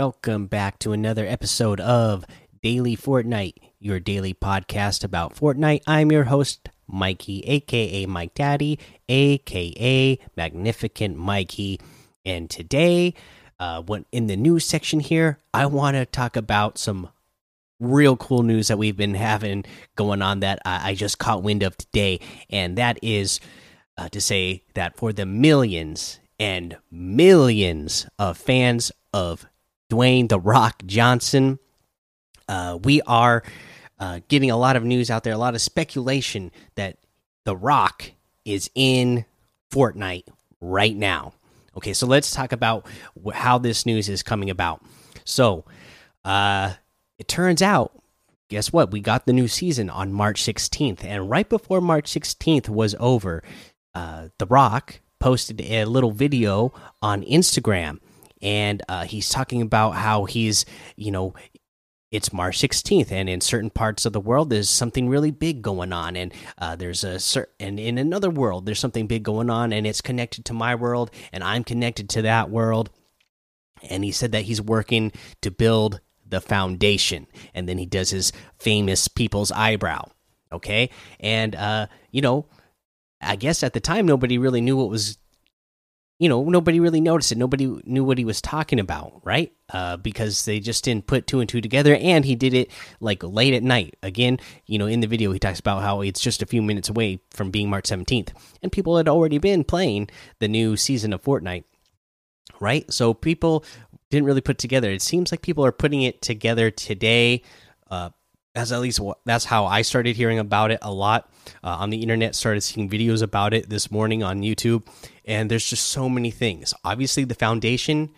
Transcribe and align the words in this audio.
Welcome 0.00 0.46
back 0.46 0.78
to 0.78 0.92
another 0.92 1.26
episode 1.26 1.78
of 1.78 2.24
Daily 2.62 2.96
Fortnite, 2.96 3.56
your 3.78 4.00
daily 4.00 4.32
podcast 4.32 5.04
about 5.04 5.34
Fortnite. 5.34 5.82
I'm 5.86 6.10
your 6.10 6.24
host, 6.24 6.70
Mikey, 6.88 7.40
aka 7.40 8.06
Mike 8.06 8.32
Daddy, 8.32 8.78
aka 9.10 10.18
Magnificent 10.38 11.18
Mikey. 11.18 11.80
And 12.24 12.48
today, 12.48 13.12
uh, 13.58 13.82
when 13.82 14.06
in 14.10 14.26
the 14.26 14.38
news 14.38 14.64
section 14.64 15.00
here, 15.00 15.38
I 15.52 15.66
want 15.66 15.98
to 15.98 16.06
talk 16.06 16.34
about 16.34 16.78
some 16.78 17.10
real 17.78 18.16
cool 18.16 18.42
news 18.42 18.68
that 18.68 18.78
we've 18.78 18.96
been 18.96 19.12
having 19.12 19.66
going 19.96 20.22
on 20.22 20.40
that 20.40 20.62
I, 20.64 20.92
I 20.92 20.94
just 20.94 21.18
caught 21.18 21.42
wind 21.42 21.62
of 21.62 21.76
today, 21.76 22.20
and 22.48 22.78
that 22.78 22.98
is 23.02 23.38
uh, 23.98 24.08
to 24.08 24.20
say 24.22 24.62
that 24.72 24.96
for 24.96 25.12
the 25.12 25.26
millions 25.26 26.20
and 26.38 26.78
millions 26.90 28.06
of 28.18 28.38
fans 28.38 28.90
of 29.12 29.44
Dwayne 29.90 30.28
the 30.28 30.40
Rock 30.40 30.82
Johnson. 30.86 31.58
Uh, 32.48 32.78
we 32.82 33.02
are 33.02 33.42
uh, 33.98 34.20
getting 34.28 34.50
a 34.50 34.56
lot 34.56 34.76
of 34.76 34.84
news 34.84 35.10
out 35.10 35.24
there, 35.24 35.34
a 35.34 35.38
lot 35.38 35.54
of 35.54 35.60
speculation 35.60 36.50
that 36.76 36.96
The 37.44 37.56
Rock 37.56 38.12
is 38.44 38.70
in 38.74 39.26
Fortnite 39.70 40.24
right 40.60 40.96
now. 40.96 41.34
Okay, 41.76 41.92
so 41.92 42.06
let's 42.06 42.30
talk 42.30 42.52
about 42.52 42.86
how 43.34 43.58
this 43.58 43.84
news 43.84 44.08
is 44.08 44.22
coming 44.22 44.48
about. 44.48 44.82
So, 45.24 45.64
uh, 46.24 46.74
it 47.18 47.28
turns 47.28 47.62
out, 47.62 47.92
guess 48.48 48.72
what? 48.72 48.90
We 48.90 49.00
got 49.00 49.26
the 49.26 49.32
new 49.32 49.48
season 49.48 49.90
on 49.90 50.12
March 50.12 50.42
16th, 50.42 51.04
and 51.04 51.30
right 51.30 51.48
before 51.48 51.80
March 51.80 52.10
16th 52.10 52.68
was 52.68 52.96
over, 52.98 53.42
uh, 53.94 54.28
The 54.38 54.46
Rock 54.46 55.00
posted 55.18 55.60
a 55.60 55.84
little 55.84 56.10
video 56.10 56.72
on 57.02 57.22
Instagram 57.22 57.98
and 58.42 58.82
uh, 58.88 59.04
he's 59.04 59.28
talking 59.28 59.62
about 59.62 59.92
how 59.92 60.24
he's 60.24 60.64
you 60.96 61.10
know 61.10 61.34
it's 62.10 62.32
March 62.32 62.58
16th, 62.58 63.12
and 63.12 63.28
in 63.28 63.40
certain 63.40 63.70
parts 63.70 64.04
of 64.04 64.12
the 64.12 64.20
world, 64.20 64.50
there's 64.50 64.68
something 64.68 65.08
really 65.08 65.30
big 65.30 65.62
going 65.62 65.92
on, 65.92 66.16
and 66.16 66.34
uh, 66.58 66.74
there's 66.74 67.04
a 67.04 67.20
certain 67.20 67.78
in 67.78 67.98
another 67.98 68.30
world, 68.30 68.66
there's 68.66 68.80
something 68.80 69.06
big 69.06 69.22
going 69.22 69.48
on, 69.48 69.72
and 69.72 69.86
it's 69.86 70.00
connected 70.00 70.44
to 70.46 70.52
my 70.52 70.74
world, 70.74 71.10
and 71.32 71.44
I'm 71.44 71.62
connected 71.62 72.08
to 72.10 72.22
that 72.22 72.50
world. 72.50 72.90
And 73.88 74.04
he 74.04 74.12
said 74.12 74.32
that 74.32 74.42
he's 74.42 74.60
working 74.60 75.12
to 75.40 75.50
build 75.50 76.00
the 76.26 76.40
foundation, 76.40 77.28
and 77.54 77.68
then 77.68 77.78
he 77.78 77.86
does 77.86 78.10
his 78.10 78.32
famous 78.58 79.06
people's 79.08 79.52
eyebrow. 79.52 80.10
Okay, 80.52 80.90
and 81.20 81.54
uh, 81.54 81.86
you 82.10 82.22
know, 82.22 82.46
I 83.22 83.36
guess 83.36 83.62
at 83.62 83.72
the 83.72 83.80
time 83.80 84.04
nobody 84.04 84.36
really 84.36 84.60
knew 84.60 84.76
what 84.76 84.90
was 84.90 85.16
you 86.20 86.28
know 86.28 86.44
nobody 86.44 86.78
really 86.78 87.00
noticed 87.00 87.32
it. 87.32 87.38
Nobody 87.38 87.66
knew 87.84 88.04
what 88.04 88.18
he 88.18 88.24
was 88.24 88.40
talking 88.40 88.78
about 88.78 89.20
right? 89.24 89.52
Uh, 89.68 89.96
because 89.96 90.44
they 90.44 90.60
just 90.60 90.84
didn't 90.84 91.06
put 91.06 91.26
two 91.26 91.40
and 91.40 91.48
two 91.48 91.60
together 91.60 91.96
and 91.96 92.24
he 92.24 92.36
did 92.36 92.54
it 92.54 92.70
like 93.00 93.24
late 93.24 93.54
at 93.54 93.64
night. 93.64 93.96
Again 94.02 94.38
you 94.66 94.78
know 94.78 94.86
in 94.86 95.00
the 95.00 95.08
video 95.08 95.32
he 95.32 95.40
talks 95.40 95.58
about 95.58 95.82
how 95.82 96.02
it's 96.02 96.20
just 96.20 96.42
a 96.42 96.46
few 96.46 96.62
minutes 96.62 96.88
away 96.88 97.20
from 97.30 97.50
being 97.50 97.68
march 97.68 97.88
17th 97.88 98.30
and 98.62 98.70
people 98.70 98.96
had 98.96 99.08
already 99.08 99.38
been 99.38 99.64
playing 99.64 100.08
the 100.38 100.48
new 100.48 100.76
season 100.76 101.12
of 101.12 101.22
fortnite 101.22 101.64
right? 102.60 102.90
So 102.92 103.14
people 103.14 103.64
didn't 104.10 104.26
really 104.26 104.40
put 104.40 104.58
together. 104.58 104.90
It 104.90 105.02
seems 105.02 105.32
like 105.32 105.40
people 105.42 105.64
are 105.64 105.72
putting 105.72 106.02
it 106.02 106.20
together 106.20 106.70
today 106.70 107.42
uh, 107.90 108.10
as 108.54 108.72
at 108.72 108.80
least 108.80 109.00
that's 109.24 109.44
how 109.44 109.66
I 109.66 109.82
started 109.82 110.16
hearing 110.16 110.38
about 110.38 110.70
it 110.70 110.80
a 110.82 110.92
lot 110.92 111.30
uh, 111.62 111.68
on 111.68 111.90
the 111.90 112.02
internet. 112.02 112.34
Started 112.34 112.62
seeing 112.62 112.88
videos 112.88 113.22
about 113.22 113.54
it 113.54 113.68
this 113.68 113.90
morning 113.90 114.22
on 114.22 114.42
YouTube, 114.42 114.84
and 115.24 115.50
there's 115.50 115.68
just 115.68 115.86
so 115.86 116.08
many 116.08 116.30
things. 116.30 116.74
Obviously, 116.84 117.24
the 117.24 117.34
foundation. 117.34 118.10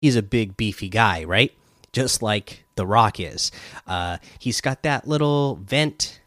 He's 0.00 0.16
a 0.16 0.22
big 0.22 0.56
beefy 0.56 0.88
guy, 0.90 1.24
right? 1.24 1.52
Just 1.92 2.22
like 2.22 2.64
The 2.76 2.86
Rock 2.86 3.18
is. 3.18 3.50
Uh, 3.86 4.18
he's 4.38 4.60
got 4.60 4.82
that 4.82 5.08
little 5.08 5.56
vent 5.56 6.20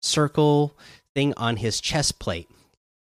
circle 0.00 0.74
thing 1.14 1.34
on 1.36 1.56
his 1.56 1.80
chest 1.80 2.18
plate. 2.18 2.48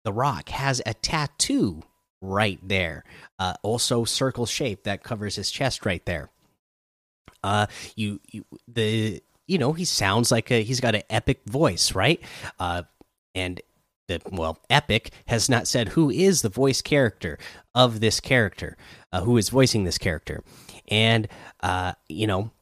The 0.04 0.12
Rock 0.12 0.48
has 0.48 0.82
a 0.84 0.94
tattoo 0.94 1.82
right 2.20 2.58
there, 2.62 3.04
uh, 3.38 3.54
also 3.62 4.04
circle 4.04 4.46
shape 4.46 4.82
that 4.82 5.04
covers 5.04 5.36
his 5.36 5.50
chest 5.50 5.86
right 5.86 6.04
there. 6.06 6.28
Uh, 7.42 7.66
you, 7.94 8.20
you 8.26 8.44
the 8.68 9.22
you 9.50 9.58
know 9.58 9.72
he 9.72 9.84
sounds 9.84 10.30
like 10.30 10.50
a 10.50 10.62
he's 10.62 10.80
got 10.80 10.94
an 10.94 11.02
epic 11.10 11.40
voice, 11.46 11.94
right? 11.94 12.20
Uh, 12.58 12.82
and 13.34 13.60
the 14.06 14.20
well, 14.30 14.58
Epic 14.70 15.10
has 15.26 15.48
not 15.48 15.66
said 15.66 15.88
who 15.88 16.08
is 16.08 16.42
the 16.42 16.48
voice 16.48 16.80
character 16.80 17.38
of 17.74 18.00
this 18.00 18.20
character, 18.20 18.76
uh, 19.12 19.22
who 19.22 19.36
is 19.36 19.48
voicing 19.48 19.84
this 19.84 19.98
character, 19.98 20.42
and 20.88 21.26
uh, 21.62 21.94
you 22.08 22.26
know, 22.26 22.52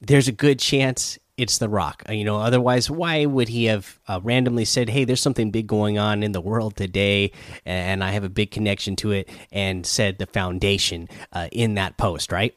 there's 0.00 0.28
a 0.28 0.32
good 0.32 0.58
chance 0.58 1.18
it's 1.36 1.58
The 1.58 1.68
Rock. 1.68 2.02
Uh, 2.08 2.12
you 2.12 2.24
know, 2.24 2.38
otherwise, 2.38 2.90
why 2.90 3.24
would 3.26 3.48
he 3.48 3.64
have 3.66 3.98
uh, 4.08 4.20
randomly 4.22 4.64
said, 4.64 4.88
"Hey, 4.88 5.04
there's 5.04 5.20
something 5.20 5.50
big 5.50 5.66
going 5.66 5.98
on 5.98 6.22
in 6.22 6.32
the 6.32 6.40
world 6.40 6.76
today, 6.76 7.32
and 7.66 8.02
I 8.02 8.12
have 8.12 8.24
a 8.24 8.30
big 8.30 8.50
connection 8.50 8.96
to 8.96 9.12
it," 9.12 9.28
and 9.50 9.84
said 9.84 10.18
the 10.18 10.26
foundation 10.26 11.08
uh, 11.32 11.48
in 11.52 11.74
that 11.74 11.98
post, 11.98 12.32
right? 12.32 12.56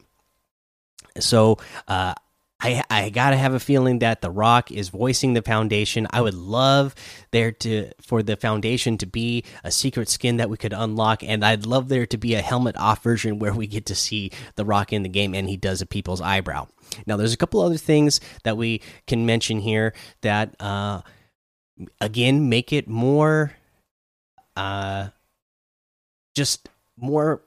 So 1.18 1.58
uh, 1.88 2.14
I 2.58 2.82
I 2.88 3.10
gotta 3.10 3.36
have 3.36 3.54
a 3.54 3.60
feeling 3.60 3.98
that 3.98 4.22
The 4.22 4.30
Rock 4.30 4.72
is 4.72 4.88
voicing 4.88 5.34
the 5.34 5.42
Foundation. 5.42 6.06
I 6.10 6.20
would 6.22 6.34
love 6.34 6.94
there 7.30 7.52
to 7.52 7.90
for 8.00 8.22
the 8.22 8.36
Foundation 8.36 8.96
to 8.98 9.06
be 9.06 9.44
a 9.62 9.70
secret 9.70 10.08
skin 10.08 10.38
that 10.38 10.48
we 10.48 10.56
could 10.56 10.72
unlock, 10.72 11.22
and 11.22 11.44
I'd 11.44 11.66
love 11.66 11.88
there 11.88 12.06
to 12.06 12.16
be 12.16 12.34
a 12.34 12.40
helmet 12.40 12.76
off 12.76 13.02
version 13.02 13.38
where 13.38 13.52
we 13.52 13.66
get 13.66 13.86
to 13.86 13.94
see 13.94 14.30
The 14.54 14.64
Rock 14.64 14.92
in 14.92 15.02
the 15.02 15.08
game 15.08 15.34
and 15.34 15.48
he 15.48 15.56
does 15.56 15.82
a 15.82 15.86
people's 15.86 16.20
eyebrow. 16.20 16.68
Now, 17.06 17.16
there's 17.16 17.34
a 17.34 17.36
couple 17.36 17.60
other 17.60 17.76
things 17.76 18.20
that 18.44 18.56
we 18.56 18.80
can 19.06 19.26
mention 19.26 19.60
here 19.60 19.92
that 20.22 20.54
uh, 20.60 21.02
again 22.00 22.48
make 22.48 22.72
it 22.72 22.88
more 22.88 23.52
uh 24.56 25.08
just 26.34 26.68
more 26.96 27.42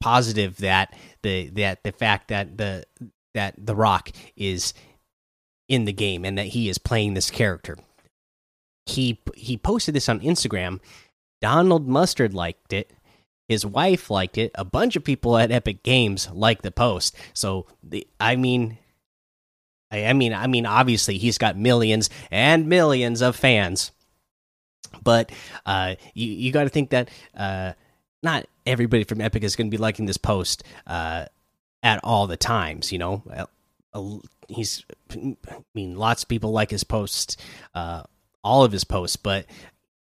positive 0.00 0.56
that 0.58 0.94
the 1.22 1.48
that 1.50 1.82
the 1.82 1.92
fact 1.92 2.28
that 2.28 2.56
the 2.58 2.84
that 3.34 3.54
The 3.58 3.74
Rock 3.74 4.10
is 4.36 4.74
in 5.68 5.84
the 5.84 5.92
game 5.92 6.24
and 6.24 6.36
that 6.38 6.48
he 6.48 6.68
is 6.68 6.78
playing 6.78 7.14
this 7.14 7.30
character. 7.30 7.78
He 8.86 9.20
he 9.34 9.56
posted 9.56 9.94
this 9.94 10.08
on 10.08 10.20
Instagram. 10.20 10.80
Donald 11.40 11.88
Mustard 11.88 12.34
liked 12.34 12.72
it. 12.72 12.92
His 13.48 13.66
wife 13.66 14.10
liked 14.10 14.38
it. 14.38 14.50
A 14.54 14.64
bunch 14.64 14.96
of 14.96 15.04
people 15.04 15.36
at 15.36 15.50
Epic 15.50 15.82
Games 15.82 16.28
liked 16.30 16.62
the 16.62 16.70
post. 16.70 17.16
So 17.32 17.66
the 17.82 18.06
I 18.20 18.36
mean 18.36 18.78
I, 19.90 20.06
I 20.06 20.12
mean 20.12 20.34
I 20.34 20.46
mean 20.46 20.66
obviously 20.66 21.18
he's 21.18 21.38
got 21.38 21.56
millions 21.56 22.10
and 22.30 22.68
millions 22.68 23.22
of 23.22 23.36
fans. 23.36 23.92
But 25.02 25.32
uh 25.64 25.94
you 26.14 26.32
you 26.32 26.52
got 26.52 26.64
to 26.64 26.70
think 26.70 26.90
that 26.90 27.10
uh 27.36 27.72
not 28.22 28.46
everybody 28.66 29.04
from 29.04 29.20
Epic 29.20 29.42
is 29.42 29.56
going 29.56 29.68
to 29.68 29.76
be 29.76 29.80
liking 29.80 30.06
this 30.06 30.18
post. 30.18 30.64
Uh 30.86 31.26
at 31.82 32.00
all 32.04 32.26
the 32.26 32.36
times. 32.36 32.92
You 32.92 32.98
know, 32.98 33.22
he's. 34.48 34.84
I 35.10 35.36
mean, 35.74 35.96
lots 35.96 36.22
of 36.22 36.28
people 36.28 36.52
like 36.52 36.70
his 36.70 36.84
posts, 36.84 37.36
uh, 37.74 38.02
all 38.42 38.64
of 38.64 38.72
his 38.72 38.84
posts, 38.84 39.16
but 39.16 39.46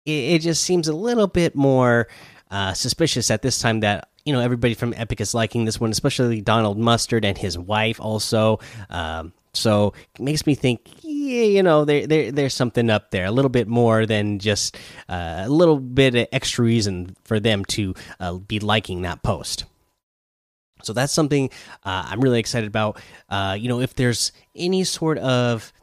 it, 0.06 0.12
it 0.12 0.40
just 0.40 0.64
seems 0.64 0.88
a 0.88 0.96
little 0.96 1.28
bit 1.28 1.56
more 1.56 2.08
uh, 2.52 2.74
suspicious 2.74 3.30
at 3.32 3.42
this 3.42 3.60
time 3.60 3.82
that 3.82 4.10
you 4.24 4.34
know 4.34 4.40
everybody 4.40 4.74
from 4.74 4.94
Epic 4.96 5.22
is 5.22 5.34
liking 5.34 5.66
this 5.66 5.80
one, 5.80 5.92
especially 5.92 6.42
Donald 6.42 6.78
Mustard 6.78 7.26
and 7.26 7.38
his 7.38 7.58
wife 7.58 8.00
also. 8.00 8.60
Um, 8.90 9.34
so 9.54 9.94
it 10.16 10.22
makes 10.22 10.46
me 10.46 10.54
think, 10.56 10.82
yeah, 11.02 11.44
you 11.44 11.64
know, 11.64 11.86
there, 11.86 12.06
there 12.08 12.32
there's 12.32 12.54
something 12.54 12.90
up 12.90 13.12
there, 13.12 13.26
a 13.26 13.32
little 13.32 13.50
bit 13.50 13.68
more 13.68 14.06
than 14.06 14.40
just 14.40 14.78
uh, 15.08 15.44
a 15.46 15.50
little 15.50 15.80
bit 15.80 16.16
of 16.16 16.28
extra 16.32 16.66
reason 16.66 17.16
for 17.24 17.40
them 17.40 17.64
to 17.66 17.94
uh, 18.20 18.34
be 18.34 18.60
liking 18.60 19.04
that 19.04 19.24
post. 19.24 19.66
So 20.86 20.94
that's 20.94 21.14
something 21.14 21.50
uh, 21.84 22.08
I'm 22.08 22.22
really 22.22 22.40
excited 22.40 22.68
about. 22.68 23.00
Uh, 23.30 23.58
you 23.60 23.68
know, 23.68 23.82
if 23.82 23.96
there's 23.96 24.32
any 24.56 24.84
sort 24.84 25.18
of 25.18 25.74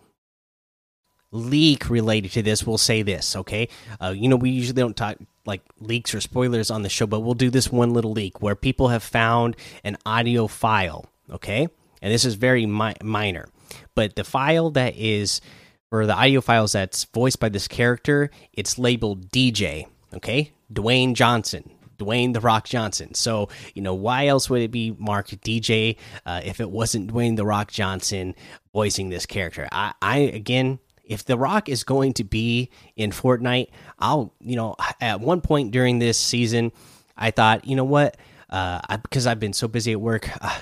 leak 1.33 1.89
related 1.91 2.31
to 2.33 2.43
this, 2.43 2.65
we'll 2.67 2.79
say 2.79 3.03
this, 3.03 3.35
okay? 3.35 3.69
Uh, 4.01 4.15
you 4.15 4.29
know, 4.29 4.37
we 4.37 4.51
usually 4.51 4.81
don't 4.81 4.97
talk 4.97 5.17
like 5.45 5.63
leaks 5.81 6.15
or 6.15 6.21
spoilers 6.21 6.71
on 6.71 6.83
the 6.83 6.89
show, 6.89 7.07
but 7.07 7.21
we'll 7.21 7.35
do 7.35 7.51
this 7.51 7.73
one 7.73 7.93
little 7.93 8.13
leak 8.13 8.41
where 8.43 8.55
people 8.55 8.89
have 8.89 9.03
found 9.03 9.57
an 9.83 9.97
audio 10.07 10.47
file, 10.47 11.07
okay? 11.31 11.67
And 12.01 12.13
this 12.13 12.25
is 12.25 12.35
very 12.35 12.67
mi 12.67 12.95
minor, 13.03 13.49
but 13.95 14.15
the 14.15 14.25
file 14.25 14.71
that 14.73 14.95
is 14.97 15.41
for 15.89 16.07
the 16.07 16.15
audio 16.15 16.41
files 16.41 16.73
that's 16.73 17.05
voiced 17.05 17.41
by 17.41 17.49
this 17.49 17.67
character, 17.67 18.31
it's 18.53 18.79
labeled 18.79 19.31
DJ, 19.31 19.87
okay? 20.15 20.53
Dwayne 20.73 21.15
Johnson, 21.15 21.71
Dwayne 22.03 22.33
the 22.33 22.41
Rock 22.41 22.67
Johnson. 22.67 23.15
So 23.15 23.49
you 23.75 23.83
know 23.83 23.95
why 23.95 24.27
else 24.27 24.51
would 24.51 24.63
it 24.63 24.71
be 24.71 24.97
Mark 24.99 25.29
DJ 25.29 25.97
uh, 26.27 26.41
if 26.45 26.61
it 26.61 26.71
wasn't 26.71 27.13
Dwayne 27.13 27.37
the 27.37 27.47
Rock 27.47 27.71
Johnson 27.71 28.35
voicing 28.73 29.11
this 29.11 29.27
character? 29.27 29.69
I, 29.71 29.95
I 30.03 30.19
again, 30.19 30.79
if 31.05 31.25
the 31.25 31.39
Rock 31.39 31.69
is 31.69 31.85
going 31.85 32.15
to 32.15 32.25
be 32.25 32.71
in 32.97 33.11
Fortnite, 33.11 33.69
I'll 33.99 34.35
you 34.41 34.57
know 34.57 34.77
at 35.01 35.21
one 35.21 35.41
point 35.41 35.71
during 35.71 35.99
this 35.99 36.19
season, 36.19 36.73
I 37.17 37.31
thought 37.31 37.67
you 37.67 37.77
know 37.77 37.85
what. 37.85 38.17
uh, 38.53 38.81
I, 38.87 38.97
because 38.99 39.27
I've 39.27 39.41
been 39.41 39.55
so 39.55 39.67
busy 39.67 39.93
at 39.93 40.01
work 40.01 40.29
uh, 40.45 40.59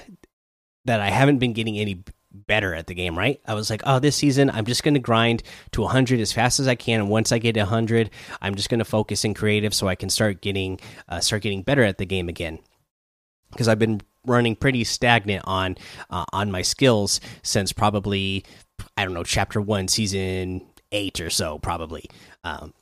that 0.84 1.00
I 1.00 1.10
haven't 1.10 1.38
been 1.38 1.52
getting 1.52 1.76
any 1.76 2.04
better 2.32 2.74
at 2.74 2.86
the 2.86 2.94
game, 2.94 3.16
right? 3.16 3.40
I 3.46 3.54
was 3.54 3.70
like, 3.70 3.82
oh, 3.84 3.98
this 3.98 4.16
season 4.16 4.50
I'm 4.50 4.64
just 4.64 4.82
going 4.82 4.94
to 4.94 5.00
grind 5.00 5.42
to 5.72 5.82
100 5.82 6.20
as 6.20 6.32
fast 6.32 6.60
as 6.60 6.68
I 6.68 6.74
can, 6.74 7.00
and 7.00 7.10
once 7.10 7.32
I 7.32 7.38
get 7.38 7.56
100, 7.56 8.10
I'm 8.40 8.54
just 8.54 8.68
going 8.68 8.78
to 8.78 8.84
focus 8.84 9.24
in 9.24 9.34
creative 9.34 9.74
so 9.74 9.88
I 9.88 9.94
can 9.94 10.10
start 10.10 10.40
getting 10.40 10.80
uh, 11.08 11.20
start 11.20 11.42
getting 11.42 11.62
better 11.62 11.82
at 11.82 11.98
the 11.98 12.06
game 12.06 12.28
again. 12.28 12.58
Because 13.50 13.66
I've 13.68 13.78
been 13.80 14.00
running 14.26 14.54
pretty 14.54 14.84
stagnant 14.84 15.44
on 15.46 15.76
uh, 16.10 16.24
on 16.32 16.50
my 16.50 16.62
skills 16.62 17.20
since 17.42 17.72
probably 17.72 18.44
I 18.96 19.04
don't 19.04 19.14
know 19.14 19.24
chapter 19.24 19.60
one, 19.60 19.88
season 19.88 20.66
eight 20.92 21.20
or 21.20 21.30
so, 21.30 21.58
probably. 21.58 22.08
Um, 22.44 22.74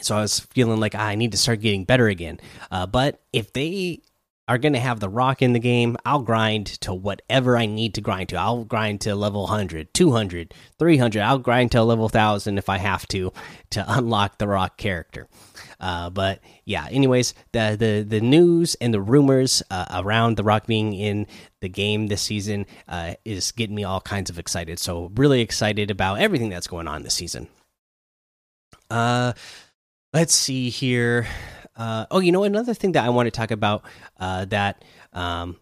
so 0.00 0.16
I 0.16 0.20
was 0.20 0.40
feeling 0.40 0.80
like 0.80 0.94
ah, 0.94 1.06
I 1.06 1.14
need 1.14 1.32
to 1.32 1.38
start 1.38 1.60
getting 1.60 1.84
better 1.84 2.08
again. 2.08 2.40
Uh, 2.70 2.86
but 2.86 3.20
if 3.32 3.52
they 3.52 4.00
are 4.48 4.58
going 4.58 4.72
to 4.72 4.80
have 4.80 4.98
the 4.98 5.10
rock 5.10 5.42
in 5.42 5.52
the 5.52 5.58
game, 5.58 5.96
I'll 6.06 6.22
grind 6.22 6.66
to 6.80 6.94
whatever 6.94 7.56
I 7.56 7.66
need 7.66 7.94
to 7.94 8.00
grind 8.00 8.30
to. 8.30 8.36
I'll 8.36 8.64
grind 8.64 9.02
to 9.02 9.14
level 9.14 9.42
100, 9.42 9.92
200, 9.92 10.54
300. 10.78 11.20
I'll 11.20 11.38
grind 11.38 11.70
to 11.72 11.82
level 11.82 12.04
1000 12.06 12.56
if 12.56 12.68
I 12.70 12.78
have 12.78 13.06
to 13.08 13.32
to 13.70 13.84
unlock 13.86 14.38
the 14.38 14.48
rock 14.48 14.78
character. 14.78 15.28
Uh, 15.78 16.08
but 16.08 16.40
yeah, 16.64 16.88
anyways, 16.90 17.34
the 17.52 17.76
the 17.78 18.04
the 18.08 18.20
news 18.20 18.74
and 18.76 18.92
the 18.92 19.00
rumors 19.00 19.62
uh, 19.70 19.84
around 20.02 20.36
the 20.36 20.44
rock 20.44 20.66
being 20.66 20.94
in 20.94 21.26
the 21.60 21.68
game 21.68 22.06
this 22.06 22.22
season 22.22 22.66
uh, 22.88 23.14
is 23.24 23.52
getting 23.52 23.76
me 23.76 23.84
all 23.84 24.00
kinds 24.00 24.30
of 24.30 24.38
excited. 24.38 24.78
So 24.78 25.12
really 25.14 25.42
excited 25.42 25.90
about 25.90 26.20
everything 26.20 26.48
that's 26.48 26.66
going 26.66 26.88
on 26.88 27.02
this 27.02 27.14
season. 27.14 27.48
Uh, 28.90 29.34
let's 30.14 30.32
see 30.32 30.70
here. 30.70 31.26
Uh, 31.78 32.06
oh, 32.10 32.18
you 32.18 32.32
know, 32.32 32.42
another 32.42 32.74
thing 32.74 32.92
that 32.92 33.04
I 33.04 33.08
want 33.08 33.28
to 33.28 33.30
talk 33.30 33.52
about 33.52 33.84
uh, 34.18 34.44
that, 34.46 34.84
um, 35.12 35.56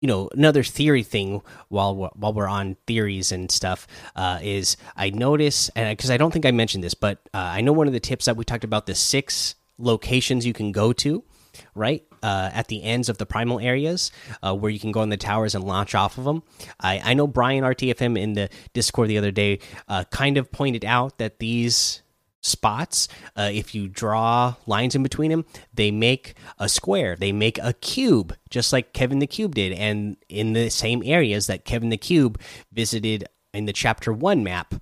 you 0.00 0.06
know, 0.06 0.30
another 0.32 0.62
theory 0.62 1.02
thing 1.02 1.42
while 1.68 1.96
we're, 1.96 2.10
while 2.14 2.32
we're 2.32 2.46
on 2.46 2.76
theories 2.86 3.32
and 3.32 3.50
stuff 3.50 3.88
uh, 4.14 4.38
is 4.40 4.76
I 4.96 5.10
notice, 5.10 5.68
and 5.70 5.96
because 5.96 6.10
I 6.10 6.16
don't 6.16 6.30
think 6.30 6.46
I 6.46 6.52
mentioned 6.52 6.84
this, 6.84 6.94
but 6.94 7.18
uh, 7.34 7.38
I 7.38 7.60
know 7.60 7.72
one 7.72 7.88
of 7.88 7.92
the 7.92 8.00
tips 8.00 8.26
that 8.26 8.36
we 8.36 8.44
talked 8.44 8.64
about 8.64 8.86
the 8.86 8.94
six 8.94 9.56
locations 9.78 10.46
you 10.46 10.52
can 10.52 10.70
go 10.70 10.92
to, 10.92 11.24
right? 11.74 12.04
Uh, 12.22 12.50
at 12.54 12.68
the 12.68 12.82
ends 12.82 13.08
of 13.08 13.18
the 13.18 13.26
primal 13.26 13.60
areas 13.60 14.10
uh, 14.42 14.54
where 14.54 14.70
you 14.70 14.80
can 14.80 14.92
go 14.92 15.00
on 15.00 15.10
the 15.10 15.16
towers 15.16 15.54
and 15.54 15.64
launch 15.64 15.94
off 15.94 16.16
of 16.16 16.24
them. 16.24 16.42
I, 16.80 17.00
I 17.04 17.14
know 17.14 17.26
Brian 17.26 17.64
RTFM 17.64 18.18
in 18.18 18.32
the 18.32 18.48
Discord 18.72 19.08
the 19.08 19.18
other 19.18 19.30
day 19.30 19.58
kind 20.10 20.38
of 20.38 20.50
pointed 20.52 20.84
out 20.86 21.18
that 21.18 21.38
these 21.40 22.02
spots. 22.44 23.08
Uh, 23.36 23.50
if 23.52 23.74
you 23.74 23.88
draw 23.88 24.54
lines 24.66 24.94
in 24.94 25.02
between 25.02 25.30
them 25.30 25.44
they 25.72 25.90
make 25.90 26.34
a 26.58 26.68
square. 26.68 27.16
They 27.16 27.32
make 27.32 27.58
a 27.58 27.72
cube 27.72 28.36
just 28.50 28.72
like 28.72 28.92
kevin 28.92 29.18
the 29.18 29.26
cube 29.26 29.54
did. 29.54 29.72
And 29.72 30.16
in 30.28 30.52
the 30.52 30.68
same 30.70 31.02
areas 31.04 31.46
that 31.46 31.64
kevin 31.64 31.88
the 31.88 31.96
cube 31.96 32.40
visited 32.72 33.24
in 33.52 33.64
the 33.64 33.72
chapter 33.72 34.12
1 34.12 34.44
map 34.44 34.74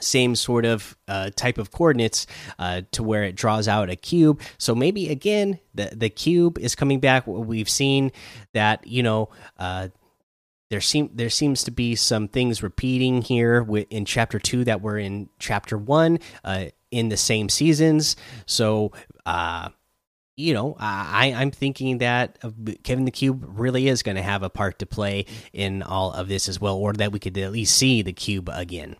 same 0.00 0.34
sort 0.34 0.64
of 0.64 0.96
uh, 1.08 1.30
type 1.36 1.58
of 1.58 1.70
coordinates 1.70 2.26
uh, 2.58 2.82
to 2.92 3.02
where 3.02 3.24
it 3.24 3.36
draws 3.36 3.68
out 3.68 3.90
a 3.90 3.96
cube. 3.96 4.40
So 4.58 4.74
maybe 4.74 5.08
again 5.08 5.58
the 5.74 5.92
the 5.94 6.08
cube 6.08 6.58
is 6.58 6.74
coming 6.74 7.00
back. 7.00 7.26
We've 7.26 7.68
seen 7.68 8.12
that 8.54 8.86
you 8.86 9.02
know 9.02 9.28
uh, 9.58 9.88
there 10.72 10.80
seem 10.80 11.10
there 11.12 11.28
seems 11.28 11.64
to 11.64 11.70
be 11.70 11.94
some 11.94 12.28
things 12.28 12.62
repeating 12.62 13.20
here 13.20 13.66
in 13.90 14.06
chapter 14.06 14.38
two 14.38 14.64
that 14.64 14.80
were 14.80 14.98
in 14.98 15.28
chapter 15.38 15.76
one 15.76 16.18
uh, 16.44 16.64
in 16.90 17.10
the 17.10 17.16
same 17.18 17.50
seasons. 17.50 18.16
So, 18.46 18.92
uh, 19.26 19.68
you 20.34 20.54
know, 20.54 20.74
I 20.80 21.34
I'm 21.36 21.50
thinking 21.50 21.98
that 21.98 22.38
Kevin 22.84 23.04
the 23.04 23.10
Cube 23.10 23.44
really 23.46 23.86
is 23.86 24.02
going 24.02 24.16
to 24.16 24.22
have 24.22 24.42
a 24.42 24.48
part 24.48 24.78
to 24.78 24.86
play 24.86 25.26
in 25.52 25.82
all 25.82 26.10
of 26.10 26.28
this 26.28 26.48
as 26.48 26.58
well, 26.58 26.76
or 26.78 26.94
that 26.94 27.12
we 27.12 27.18
could 27.18 27.36
at 27.36 27.52
least 27.52 27.76
see 27.76 28.00
the 28.00 28.14
cube 28.14 28.48
again. 28.50 28.96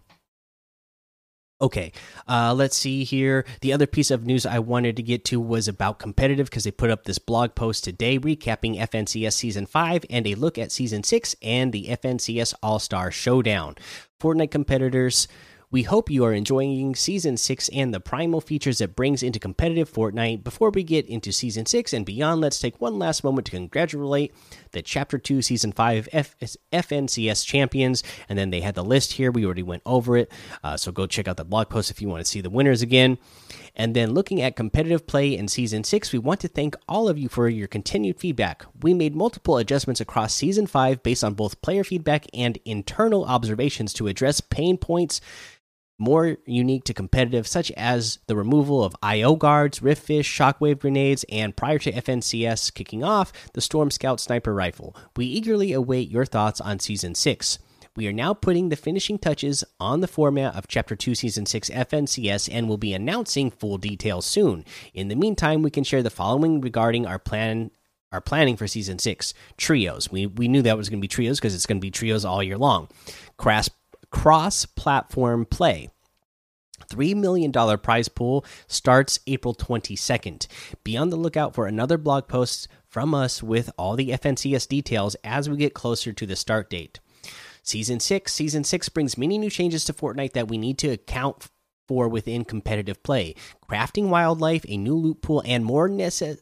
Okay, 1.62 1.92
uh, 2.28 2.52
let's 2.52 2.76
see 2.76 3.04
here. 3.04 3.46
The 3.60 3.72
other 3.72 3.86
piece 3.86 4.10
of 4.10 4.26
news 4.26 4.44
I 4.44 4.58
wanted 4.58 4.96
to 4.96 5.02
get 5.02 5.24
to 5.26 5.38
was 5.38 5.68
about 5.68 6.00
competitive 6.00 6.50
because 6.50 6.64
they 6.64 6.72
put 6.72 6.90
up 6.90 7.04
this 7.04 7.20
blog 7.20 7.54
post 7.54 7.84
today 7.84 8.18
recapping 8.18 8.80
FNCS 8.80 9.34
Season 9.34 9.66
5 9.66 10.04
and 10.10 10.26
a 10.26 10.34
look 10.34 10.58
at 10.58 10.72
Season 10.72 11.04
6 11.04 11.36
and 11.40 11.72
the 11.72 11.86
FNCS 11.86 12.52
All 12.64 12.80
Star 12.80 13.12
Showdown. 13.12 13.76
Fortnite 14.20 14.50
competitors 14.50 15.28
we 15.72 15.84
hope 15.84 16.10
you 16.10 16.22
are 16.26 16.34
enjoying 16.34 16.94
Season 16.94 17.38
6 17.38 17.70
and 17.70 17.94
the 17.94 17.98
primal 17.98 18.42
features 18.42 18.82
it 18.82 18.94
brings 18.94 19.22
into 19.22 19.38
competitive 19.38 19.90
Fortnite. 19.90 20.44
Before 20.44 20.68
we 20.68 20.82
get 20.82 21.06
into 21.06 21.32
Season 21.32 21.64
6 21.64 21.94
and 21.94 22.04
beyond, 22.04 22.42
let's 22.42 22.60
take 22.60 22.78
one 22.78 22.98
last 22.98 23.24
moment 23.24 23.46
to 23.46 23.52
congratulate 23.52 24.34
the 24.72 24.82
Chapter 24.82 25.18
2 25.18 25.42
Season 25.42 25.72
5 25.72 26.08
F 26.12 26.36
FNCS 26.72 27.46
champions. 27.46 28.02
And 28.28 28.38
then 28.38 28.50
they 28.50 28.60
had 28.60 28.74
the 28.74 28.84
list 28.84 29.14
here. 29.14 29.30
We 29.30 29.44
already 29.44 29.62
went 29.62 29.82
over 29.86 30.16
it. 30.16 30.32
Uh, 30.62 30.76
so 30.76 30.92
go 30.92 31.06
check 31.06 31.28
out 31.28 31.36
the 31.36 31.44
blog 31.44 31.68
post 31.68 31.90
if 31.90 32.02
you 32.02 32.08
want 32.08 32.24
to 32.24 32.30
see 32.30 32.40
the 32.40 32.50
winners 32.50 32.82
again. 32.82 33.18
And 33.74 33.96
then 33.96 34.12
looking 34.12 34.42
at 34.42 34.56
competitive 34.56 35.06
play 35.06 35.34
in 35.34 35.48
Season 35.48 35.82
6, 35.82 36.12
we 36.12 36.18
want 36.18 36.40
to 36.40 36.48
thank 36.48 36.76
all 36.88 37.08
of 37.08 37.18
you 37.18 37.28
for 37.28 37.48
your 37.48 37.68
continued 37.68 38.18
feedback. 38.18 38.64
We 38.82 38.92
made 38.92 39.16
multiple 39.16 39.56
adjustments 39.56 40.00
across 40.00 40.34
Season 40.34 40.66
5 40.66 41.02
based 41.02 41.24
on 41.24 41.34
both 41.34 41.62
player 41.62 41.84
feedback 41.84 42.26
and 42.34 42.58
internal 42.64 43.24
observations 43.24 43.94
to 43.94 44.08
address 44.08 44.40
pain 44.40 44.76
points 44.76 45.20
more 46.02 46.36
unique 46.46 46.84
to 46.84 46.94
competitive, 46.94 47.46
such 47.46 47.70
as 47.72 48.18
the 48.26 48.36
removal 48.36 48.82
of 48.84 48.96
IO 49.02 49.36
guards, 49.36 49.80
Riftfish, 49.80 50.22
shockwave 50.22 50.80
grenades, 50.80 51.24
and 51.30 51.56
prior 51.56 51.78
to 51.78 51.92
FNCS 51.92 52.74
kicking 52.74 53.04
off, 53.04 53.32
the 53.54 53.60
Storm 53.60 53.90
Scout 53.90 54.20
sniper 54.20 54.52
rifle. 54.52 54.96
We 55.16 55.26
eagerly 55.26 55.72
await 55.72 56.10
your 56.10 56.26
thoughts 56.26 56.60
on 56.60 56.80
Season 56.80 57.14
6. 57.14 57.58
We 57.94 58.08
are 58.08 58.12
now 58.12 58.34
putting 58.34 58.68
the 58.68 58.76
finishing 58.76 59.18
touches 59.18 59.62
on 59.78 60.00
the 60.00 60.08
format 60.08 60.56
of 60.56 60.66
Chapter 60.66 60.96
2 60.96 61.14
Season 61.14 61.46
6 61.46 61.70
FNCS 61.70 62.48
and 62.50 62.68
will 62.68 62.78
be 62.78 62.94
announcing 62.94 63.50
full 63.50 63.78
details 63.78 64.26
soon. 64.26 64.64
In 64.94 65.08
the 65.08 65.14
meantime, 65.14 65.62
we 65.62 65.70
can 65.70 65.84
share 65.84 66.02
the 66.02 66.10
following 66.10 66.60
regarding 66.60 67.06
our 67.06 67.18
plan 67.18 67.70
our 68.10 68.20
planning 68.20 68.58
for 68.58 68.66
season 68.66 68.98
6 68.98 69.32
trios 69.56 70.12
we 70.12 70.26
we 70.26 70.46
knew 70.46 70.60
that 70.60 70.76
was 70.76 70.90
going 70.90 70.98
to 70.98 71.02
be 71.02 71.08
trios 71.08 71.40
because 71.40 71.54
it's 71.54 71.64
going 71.64 71.78
to 71.78 71.80
be 71.80 71.90
trios 71.90 72.26
all 72.26 72.42
year 72.42 72.58
long 72.58 72.86
crass 73.38 73.70
cross 74.12 74.66
platform 74.66 75.44
play. 75.44 75.88
$3 76.88 77.14
million 77.16 77.52
prize 77.78 78.08
pool 78.08 78.44
starts 78.66 79.20
April 79.26 79.54
22nd. 79.54 80.46
Be 80.84 80.96
on 80.96 81.10
the 81.10 81.16
lookout 81.16 81.54
for 81.54 81.66
another 81.66 81.98
blog 81.98 82.28
post 82.28 82.68
from 82.86 83.14
us 83.14 83.42
with 83.42 83.70
all 83.78 83.96
the 83.96 84.10
FNCS 84.10 84.68
details 84.68 85.16
as 85.24 85.48
we 85.48 85.56
get 85.56 85.74
closer 85.74 86.12
to 86.12 86.26
the 86.26 86.36
start 86.36 86.68
date. 86.70 87.00
Season 87.62 88.00
6 88.00 88.32
Season 88.32 88.64
6 88.64 88.88
brings 88.88 89.16
many 89.16 89.38
new 89.38 89.50
changes 89.50 89.84
to 89.84 89.92
Fortnite 89.92 90.32
that 90.32 90.48
we 90.48 90.58
need 90.58 90.78
to 90.78 90.88
account 90.88 91.48
for 91.88 92.08
within 92.08 92.44
competitive 92.44 93.02
play. 93.02 93.34
Crafting 93.68 94.08
wildlife, 94.08 94.64
a 94.68 94.76
new 94.76 94.94
loot 94.94 95.22
pool, 95.22 95.42
and 95.46 95.64
more 95.64 95.88
necess 95.88 96.38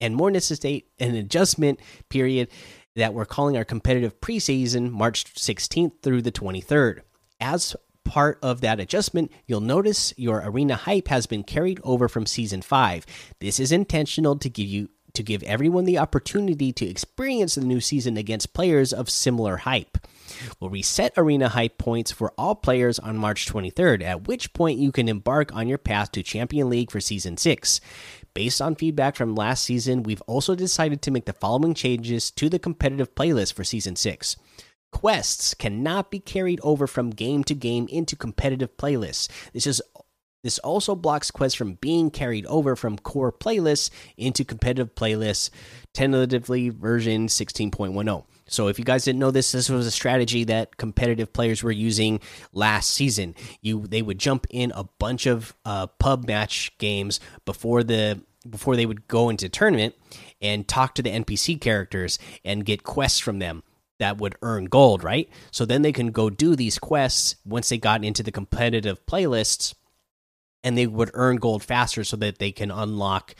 and 0.00 0.16
more 0.16 0.30
necessitate 0.30 0.88
an 0.98 1.14
adjustment 1.14 1.78
period 2.08 2.48
that 2.96 3.14
we're 3.14 3.26
calling 3.26 3.56
our 3.56 3.64
competitive 3.64 4.20
preseason 4.20 4.90
March 4.90 5.24
16th 5.34 6.02
through 6.02 6.22
the 6.22 6.32
23rd. 6.32 7.00
As 7.40 7.76
part 8.04 8.38
of 8.42 8.60
that 8.60 8.80
adjustment, 8.80 9.30
you'll 9.46 9.60
notice 9.60 10.12
your 10.16 10.42
arena 10.44 10.76
hype 10.76 11.08
has 11.08 11.26
been 11.26 11.44
carried 11.44 11.80
over 11.84 12.08
from 12.08 12.26
season 12.26 12.62
5. 12.62 13.06
This 13.40 13.60
is 13.60 13.72
intentional 13.72 14.36
to 14.38 14.48
give 14.48 14.66
you 14.66 14.88
to 15.14 15.22
give 15.22 15.42
everyone 15.42 15.84
the 15.84 15.98
opportunity 15.98 16.72
to 16.72 16.86
experience 16.86 17.56
the 17.56 17.60
new 17.62 17.80
season 17.80 18.16
against 18.16 18.54
players 18.54 18.92
of 18.92 19.10
similar 19.10 19.58
hype. 19.58 19.98
We'll 20.58 20.70
reset 20.70 21.12
arena 21.16 21.48
hype 21.48 21.78
points 21.78 22.12
for 22.12 22.32
all 22.38 22.54
players 22.54 22.98
on 22.98 23.18
March 23.18 23.46
23rd, 23.46 24.02
at 24.02 24.28
which 24.28 24.52
point 24.52 24.78
you 24.78 24.92
can 24.92 25.08
embark 25.08 25.54
on 25.54 25.68
your 25.68 25.78
path 25.78 26.12
to 26.12 26.22
Champion 26.22 26.70
League 26.70 26.90
for 26.90 27.00
Season 27.00 27.36
6. 27.36 27.80
Based 28.32 28.62
on 28.62 28.76
feedback 28.76 29.16
from 29.16 29.34
last 29.34 29.64
season, 29.64 30.04
we've 30.04 30.22
also 30.22 30.54
decided 30.54 31.02
to 31.02 31.10
make 31.10 31.24
the 31.24 31.32
following 31.32 31.74
changes 31.74 32.30
to 32.32 32.48
the 32.48 32.60
competitive 32.60 33.14
playlist 33.14 33.54
for 33.54 33.64
Season 33.64 33.96
6. 33.96 34.36
Quests 34.92 35.54
cannot 35.54 36.10
be 36.10 36.18
carried 36.18 36.60
over 36.62 36.86
from 36.86 37.10
game 37.10 37.44
to 37.44 37.54
game 37.54 37.86
into 37.88 38.16
competitive 38.16 38.76
playlists. 38.76 39.28
This 39.52 39.66
is 39.66 39.80
this 40.42 40.58
also 40.60 40.94
blocks 40.94 41.30
quests 41.30 41.56
from 41.56 41.74
being 41.74 42.10
carried 42.10 42.46
over 42.46 42.74
from 42.74 42.96
core 42.98 43.32
playlists 43.32 43.90
into 44.16 44.44
competitive 44.44 44.94
playlists, 44.94 45.50
tentatively 45.92 46.70
version 46.70 47.26
16.10. 47.26 48.24
So 48.48 48.68
if 48.68 48.78
you 48.78 48.84
guys 48.84 49.04
didn't 49.04 49.18
know 49.20 49.30
this, 49.30 49.52
this 49.52 49.68
was 49.68 49.86
a 49.86 49.90
strategy 49.90 50.44
that 50.44 50.76
competitive 50.76 51.32
players 51.32 51.62
were 51.62 51.70
using 51.70 52.20
last 52.52 52.90
season. 52.90 53.34
You 53.60 53.86
they 53.86 54.02
would 54.02 54.18
jump 54.18 54.46
in 54.50 54.72
a 54.74 54.84
bunch 54.98 55.26
of 55.26 55.54
uh, 55.64 55.86
pub 55.86 56.26
match 56.26 56.76
games 56.78 57.20
before 57.44 57.84
the 57.84 58.20
before 58.48 58.74
they 58.74 58.86
would 58.86 59.06
go 59.06 59.28
into 59.28 59.48
tournament 59.48 59.94
and 60.40 60.66
talk 60.66 60.94
to 60.94 61.02
the 61.02 61.10
NPC 61.10 61.60
characters 61.60 62.18
and 62.44 62.64
get 62.64 62.82
quests 62.82 63.18
from 63.18 63.38
them 63.38 63.62
that 64.00 64.18
would 64.18 64.34
earn 64.42 64.64
gold, 64.64 65.04
right? 65.04 65.28
So 65.52 65.64
then 65.64 65.82
they 65.82 65.92
can 65.92 66.10
go 66.10 66.28
do 66.28 66.56
these 66.56 66.78
quests 66.78 67.36
once 67.44 67.68
they 67.68 67.78
got 67.78 68.04
into 68.04 68.22
the 68.22 68.32
competitive 68.32 69.06
playlists 69.06 69.74
and 70.64 70.76
they 70.76 70.86
would 70.86 71.10
earn 71.14 71.36
gold 71.36 71.62
faster 71.62 72.04
so 72.04 72.16
that 72.16 72.38
they 72.38 72.52
can 72.52 72.70
unlock 72.70 73.34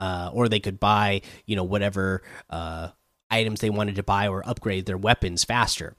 uh, 0.00 0.30
or 0.32 0.48
they 0.48 0.60
could 0.60 0.80
buy 0.80 1.20
you 1.46 1.56
know 1.56 1.64
whatever 1.64 2.22
uh, 2.50 2.88
items 3.30 3.60
they 3.60 3.70
wanted 3.70 3.96
to 3.96 4.02
buy 4.02 4.28
or 4.28 4.46
upgrade 4.48 4.86
their 4.86 4.98
weapons 4.98 5.44
faster. 5.44 5.94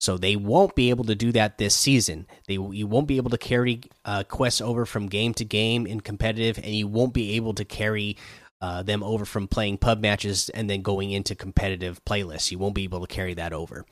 So 0.00 0.18
they 0.18 0.36
won't 0.36 0.74
be 0.74 0.90
able 0.90 1.04
to 1.04 1.14
do 1.14 1.32
that 1.32 1.56
this 1.56 1.74
season. 1.74 2.26
They 2.46 2.54
you 2.54 2.86
won't 2.86 3.08
be 3.08 3.16
able 3.16 3.30
to 3.30 3.38
carry 3.38 3.80
uh, 4.04 4.24
quests 4.24 4.60
over 4.60 4.84
from 4.84 5.06
game 5.06 5.32
to 5.34 5.44
game 5.44 5.86
in 5.86 6.00
competitive, 6.00 6.58
and 6.58 6.74
you 6.74 6.88
won't 6.88 7.14
be 7.14 7.36
able 7.36 7.54
to 7.54 7.64
carry 7.64 8.18
uh, 8.60 8.82
them 8.82 9.02
over 9.02 9.24
from 9.24 9.46
playing 9.46 9.78
pub 9.78 10.00
matches 10.00 10.48
and 10.48 10.70
then 10.70 10.82
going 10.82 11.10
into 11.10 11.34
competitive 11.34 12.04
playlists. 12.04 12.50
You 12.50 12.58
won't 12.58 12.74
be 12.74 12.84
able 12.84 13.00
to 13.00 13.06
carry 13.06 13.34
that 13.34 13.52
over. 13.52 13.84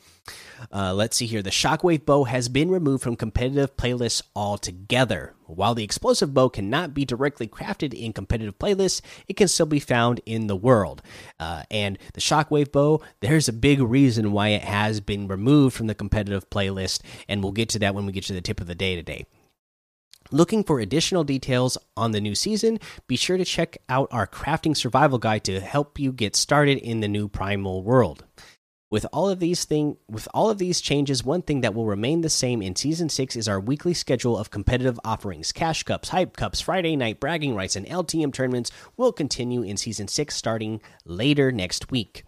Uh, 0.73 0.95
let's 0.95 1.16
see 1.16 1.26
here. 1.26 1.42
The 1.42 1.50
Shockwave 1.50 2.07
bow 2.07 2.25
has 2.25 2.49
been 2.49 2.71
removed 2.71 3.02
from 3.02 3.16
competitive 3.16 3.76
playlists 3.76 4.23
altogether. 4.35 5.35
While 5.47 5.75
the 5.75 5.85
explosive 5.85 6.33
bow 6.33 6.49
cannot 6.49 6.95
be 6.95 7.04
directly 7.04 7.47
crafted 7.47 7.92
in 7.92 8.12
competitive 8.12 8.59
playlists, 8.59 9.02
it 9.28 9.37
can 9.37 9.49
still 9.49 9.66
be 9.66 9.81
found 9.81 10.21
in 10.25 10.47
the 10.47 10.57
world. 10.57 11.02
Uh, 11.38 11.64
and 11.71 11.99
the 12.14 12.21
Shockwave 12.21 12.73
bow, 12.73 13.02
there's 13.21 13.49
a 13.49 13.52
big 13.52 13.81
reason 13.81 14.33
why 14.33 14.49
it 14.49 14.62
has 14.62 15.00
been 15.00 15.28
removed 15.28 15.76
from 15.76 15.88
the 15.88 15.95
competitive 15.95 16.49
playlist, 16.49 17.02
and 17.28 17.42
we'll 17.42 17.52
get 17.52 17.69
to 17.71 17.78
that 17.81 17.95
when 17.95 18.07
we 18.07 18.12
get 18.12 18.25
to 18.25 18.33
the 18.33 18.40
tip 18.40 18.61
of 18.61 18.66
the 18.66 18.75
day 18.75 18.97
today. 18.97 19.26
Looking 20.31 20.64
for 20.64 20.81
additional 20.81 21.25
details 21.25 21.76
on 21.97 22.12
the 22.12 22.21
new 22.21 22.35
season, 22.35 22.79
be 23.07 23.17
sure 23.17 23.37
to 23.37 23.45
check 23.45 23.79
out 23.88 24.09
our 24.11 24.26
crafting 24.26 24.76
survival 24.76 25.19
guide 25.19 25.45
to 25.45 25.61
help 25.61 25.99
you 25.99 26.12
get 26.12 26.37
started 26.37 26.79
in 26.79 27.00
the 27.00 27.09
new 27.09 27.29
primal 27.29 27.83
world. 27.83 28.25
With 28.91 29.07
all 29.11 29.31
of 29.31 29.41
these 29.41 29.64
thing 29.64 29.97
with 30.07 30.29
all 30.35 30.50
of 30.50 30.59
these 30.59 30.83
changes, 30.83 31.25
one 31.25 31.41
thing 31.41 31.62
that 31.62 31.75
will 31.75 31.87
remain 31.87 32.21
the 32.21 32.29
same 32.29 32.61
in 32.61 32.76
season 32.76 33.09
6 33.09 33.37
is 33.37 33.49
our 33.49 33.59
weekly 33.59 33.95
schedule 33.95 34.37
of 34.37 34.50
competitive 34.50 35.00
offerings. 35.02 35.50
Cash 35.50 35.85
cups, 35.85 36.11
hype 36.11 36.37
cups, 36.37 36.61
Friday 36.61 36.95
night 36.95 37.19
bragging 37.19 37.55
rights 37.55 37.75
and 37.75 37.87
LTM 37.87 38.35
tournaments 38.35 38.71
will 38.99 39.11
continue 39.11 39.62
in 39.62 39.79
season 39.79 40.09
6 40.09 40.37
starting 40.37 40.83
later 41.07 41.50
next 41.50 41.91
week. 41.91 42.25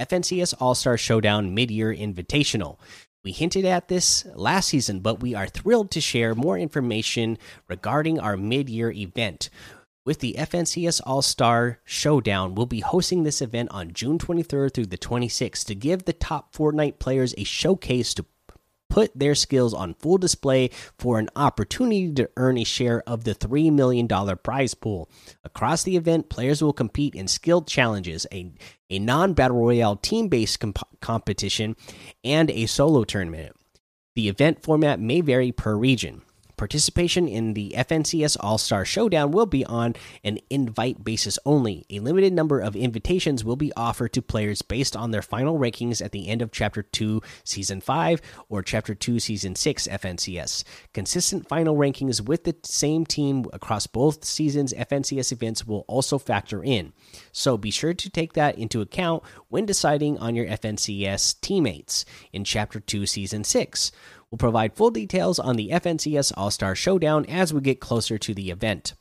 FNCS 0.00 0.54
All-Star 0.58 0.96
Showdown 0.96 1.54
Mid-Year 1.54 1.94
Invitational. 1.94 2.78
We 3.26 3.32
hinted 3.32 3.64
at 3.64 3.88
this 3.88 4.24
last 4.36 4.68
season, 4.68 5.00
but 5.00 5.18
we 5.20 5.34
are 5.34 5.48
thrilled 5.48 5.90
to 5.90 6.00
share 6.00 6.36
more 6.36 6.56
information 6.56 7.38
regarding 7.66 8.20
our 8.20 8.36
mid 8.36 8.70
year 8.70 8.92
event. 8.92 9.50
With 10.04 10.20
the 10.20 10.36
FNCS 10.38 11.00
All 11.04 11.22
Star 11.22 11.80
Showdown, 11.84 12.54
we'll 12.54 12.66
be 12.66 12.78
hosting 12.78 13.24
this 13.24 13.42
event 13.42 13.72
on 13.72 13.92
June 13.92 14.20
23rd 14.20 14.72
through 14.72 14.86
the 14.86 14.96
26th 14.96 15.64
to 15.64 15.74
give 15.74 16.04
the 16.04 16.12
top 16.12 16.54
Fortnite 16.54 17.00
players 17.00 17.34
a 17.36 17.42
showcase 17.42 18.14
to 18.14 18.26
put 18.88 19.10
their 19.18 19.34
skills 19.34 19.74
on 19.74 19.94
full 19.94 20.18
display 20.18 20.70
for 20.96 21.18
an 21.18 21.28
opportunity 21.34 22.12
to 22.12 22.30
earn 22.36 22.56
a 22.56 22.64
share 22.64 23.02
of 23.08 23.24
the 23.24 23.34
$3 23.34 23.72
million 23.72 24.08
prize 24.38 24.74
pool. 24.74 25.08
Across 25.44 25.82
the 25.82 25.96
event, 25.96 26.28
players 26.28 26.62
will 26.62 26.72
compete 26.72 27.14
in 27.16 27.26
skilled 27.26 27.66
challenges, 27.66 28.24
a, 28.32 28.52
a 28.90 28.98
non 28.98 29.32
battle 29.32 29.58
royale 29.58 29.96
team 29.96 30.28
based 30.28 30.60
comp 30.60 30.78
competition, 31.00 31.76
and 32.24 32.50
a 32.50 32.66
solo 32.66 33.04
tournament. 33.04 33.54
The 34.14 34.28
event 34.28 34.62
format 34.62 34.98
may 34.98 35.20
vary 35.20 35.52
per 35.52 35.76
region. 35.76 36.22
Participation 36.56 37.28
in 37.28 37.52
the 37.52 37.74
FNCS 37.76 38.38
All 38.40 38.56
Star 38.56 38.86
Showdown 38.86 39.30
will 39.30 39.44
be 39.44 39.62
on 39.66 39.94
an 40.24 40.38
invite 40.48 41.04
basis 41.04 41.38
only. 41.44 41.84
A 41.90 42.00
limited 42.00 42.32
number 42.32 42.60
of 42.60 42.74
invitations 42.74 43.44
will 43.44 43.56
be 43.56 43.72
offered 43.76 44.14
to 44.14 44.22
players 44.22 44.62
based 44.62 44.96
on 44.96 45.10
their 45.10 45.20
final 45.20 45.58
rankings 45.58 46.02
at 46.02 46.12
the 46.12 46.28
end 46.28 46.40
of 46.40 46.52
Chapter 46.52 46.82
2, 46.82 47.20
Season 47.44 47.82
5, 47.82 48.22
or 48.48 48.62
Chapter 48.62 48.94
2, 48.94 49.20
Season 49.20 49.54
6 49.54 49.86
FNCS. 49.86 50.64
Consistent 50.94 51.46
final 51.46 51.76
rankings 51.76 52.26
with 52.26 52.44
the 52.44 52.56
same 52.62 53.04
team 53.04 53.44
across 53.52 53.86
both 53.86 54.24
seasons' 54.24 54.72
FNCS 54.72 55.32
events 55.32 55.66
will 55.66 55.84
also 55.86 56.16
factor 56.16 56.64
in. 56.64 56.94
So 57.32 57.58
be 57.58 57.70
sure 57.70 57.92
to 57.92 58.08
take 58.08 58.32
that 58.32 58.56
into 58.56 58.80
account 58.80 59.22
when 59.48 59.66
deciding 59.66 60.16
on 60.18 60.34
your 60.34 60.46
FNCS 60.46 61.38
teammates 61.42 62.06
in 62.32 62.44
Chapter 62.44 62.80
2, 62.80 63.04
Season 63.04 63.44
6. 63.44 63.92
We'll 64.30 64.38
provide 64.38 64.74
full 64.74 64.90
details 64.90 65.38
on 65.38 65.56
the 65.56 65.70
FNCS 65.70 66.32
All 66.36 66.50
Star 66.50 66.74
Showdown 66.74 67.24
as 67.26 67.54
we 67.54 67.60
get 67.60 67.80
closer 67.80 68.18
to 68.18 68.34
the 68.34 68.50
event. 68.50 68.94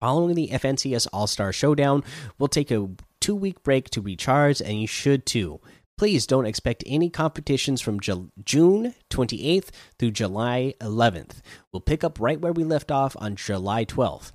Following 0.00 0.34
the 0.34 0.48
FNCS 0.48 1.06
All 1.12 1.26
Star 1.26 1.52
Showdown, 1.52 2.02
we'll 2.38 2.48
take 2.48 2.70
a 2.70 2.88
two 3.20 3.36
week 3.36 3.62
break 3.62 3.90
to 3.90 4.00
recharge, 4.00 4.60
and 4.60 4.80
you 4.80 4.86
should 4.86 5.26
too. 5.26 5.60
Please 5.98 6.26
don't 6.26 6.46
expect 6.46 6.82
any 6.86 7.10
competitions 7.10 7.80
from 7.80 8.00
June 8.00 8.94
28th 9.10 9.68
through 9.98 10.10
July 10.10 10.74
11th. 10.80 11.42
We'll 11.70 11.80
pick 11.80 12.02
up 12.02 12.18
right 12.18 12.40
where 12.40 12.52
we 12.52 12.64
left 12.64 12.90
off 12.90 13.14
on 13.20 13.36
July 13.36 13.84
12th. 13.84 14.32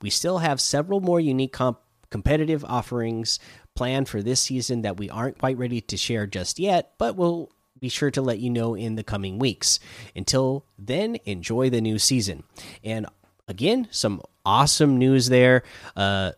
We 0.00 0.10
still 0.10 0.38
have 0.38 0.60
several 0.60 1.00
more 1.00 1.20
unique 1.20 1.52
comp 1.52 1.78
competitive 2.10 2.64
offerings 2.64 3.38
planned 3.76 4.08
for 4.08 4.22
this 4.22 4.40
season 4.40 4.82
that 4.82 4.96
we 4.96 5.10
aren't 5.10 5.38
quite 5.38 5.58
ready 5.58 5.80
to 5.80 5.96
share 5.96 6.26
just 6.26 6.58
yet, 6.58 6.92
but 6.98 7.16
we'll 7.16 7.50
be 7.78 7.88
sure 7.88 8.10
to 8.10 8.22
let 8.22 8.38
you 8.38 8.50
know 8.50 8.74
in 8.74 8.96
the 8.96 9.04
coming 9.04 9.38
weeks. 9.38 9.80
Until 10.14 10.64
then, 10.78 11.16
enjoy 11.24 11.70
the 11.70 11.80
new 11.80 11.98
season. 11.98 12.44
And 12.82 13.06
again, 13.48 13.88
some 13.90 14.22
awesome 14.44 14.98
news 14.98 15.28
there. 15.28 15.62
Uh, 15.96 16.32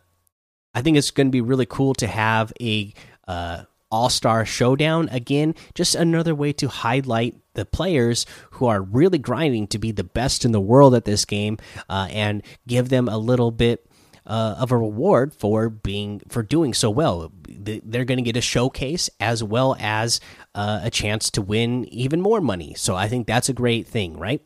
I 0.73 0.81
think 0.81 0.97
it's 0.97 1.11
going 1.11 1.27
to 1.27 1.31
be 1.31 1.41
really 1.41 1.65
cool 1.65 1.93
to 1.95 2.07
have 2.07 2.53
a 2.61 2.93
uh, 3.27 3.63
all 3.89 4.09
star 4.09 4.45
showdown 4.45 5.09
again. 5.09 5.55
Just 5.73 5.95
another 5.95 6.35
way 6.35 6.53
to 6.53 6.67
highlight 6.67 7.35
the 7.53 7.65
players 7.65 8.25
who 8.51 8.67
are 8.67 8.81
really 8.81 9.17
grinding 9.17 9.67
to 9.67 9.79
be 9.79 9.91
the 9.91 10.03
best 10.03 10.45
in 10.45 10.51
the 10.51 10.61
world 10.61 10.93
at 10.93 11.05
this 11.05 11.25
game 11.25 11.57
uh, 11.89 12.07
and 12.11 12.43
give 12.67 12.89
them 12.89 13.07
a 13.07 13.17
little 13.17 13.51
bit 13.51 13.89
uh, 14.25 14.55
of 14.59 14.71
a 14.71 14.77
reward 14.77 15.33
for 15.33 15.69
being 15.69 16.21
for 16.27 16.43
doing 16.43 16.73
so 16.73 16.89
well. 16.89 17.31
They're 17.47 18.05
going 18.05 18.17
to 18.17 18.23
get 18.23 18.37
a 18.37 18.41
showcase 18.41 19.09
as 19.19 19.43
well 19.43 19.75
as 19.79 20.19
uh, 20.57 20.81
a 20.83 20.89
chance 20.89 21.29
to 21.29 21.41
win 21.41 21.85
even 21.85 22.19
more 22.19 22.41
money. 22.41 22.73
So 22.73 22.95
I 22.95 23.07
think 23.07 23.27
that's 23.27 23.47
a 23.47 23.53
great 23.53 23.87
thing, 23.87 24.17
right? 24.17 24.41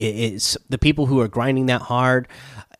It's 0.00 0.58
the 0.68 0.76
people 0.76 1.06
who 1.06 1.20
are 1.20 1.28
grinding 1.28 1.66
that 1.66 1.82
hard 1.82 2.26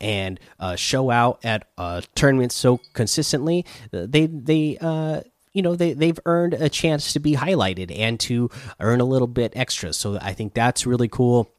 and 0.00 0.40
uh, 0.58 0.74
show 0.74 1.10
out 1.10 1.38
at 1.44 1.68
uh, 1.78 2.02
tournaments 2.16 2.56
so 2.56 2.80
consistently. 2.92 3.64
They 3.92 4.26
they 4.26 4.76
uh, 4.80 5.20
you 5.52 5.62
know 5.62 5.76
they 5.76 5.92
they've 5.92 6.18
earned 6.26 6.54
a 6.54 6.68
chance 6.68 7.12
to 7.12 7.20
be 7.20 7.36
highlighted 7.36 7.96
and 7.96 8.18
to 8.20 8.50
earn 8.80 9.00
a 9.00 9.04
little 9.04 9.28
bit 9.28 9.52
extra. 9.54 9.92
So 9.92 10.18
I 10.20 10.32
think 10.32 10.54
that's 10.54 10.86
really 10.86 11.08
cool. 11.08 11.52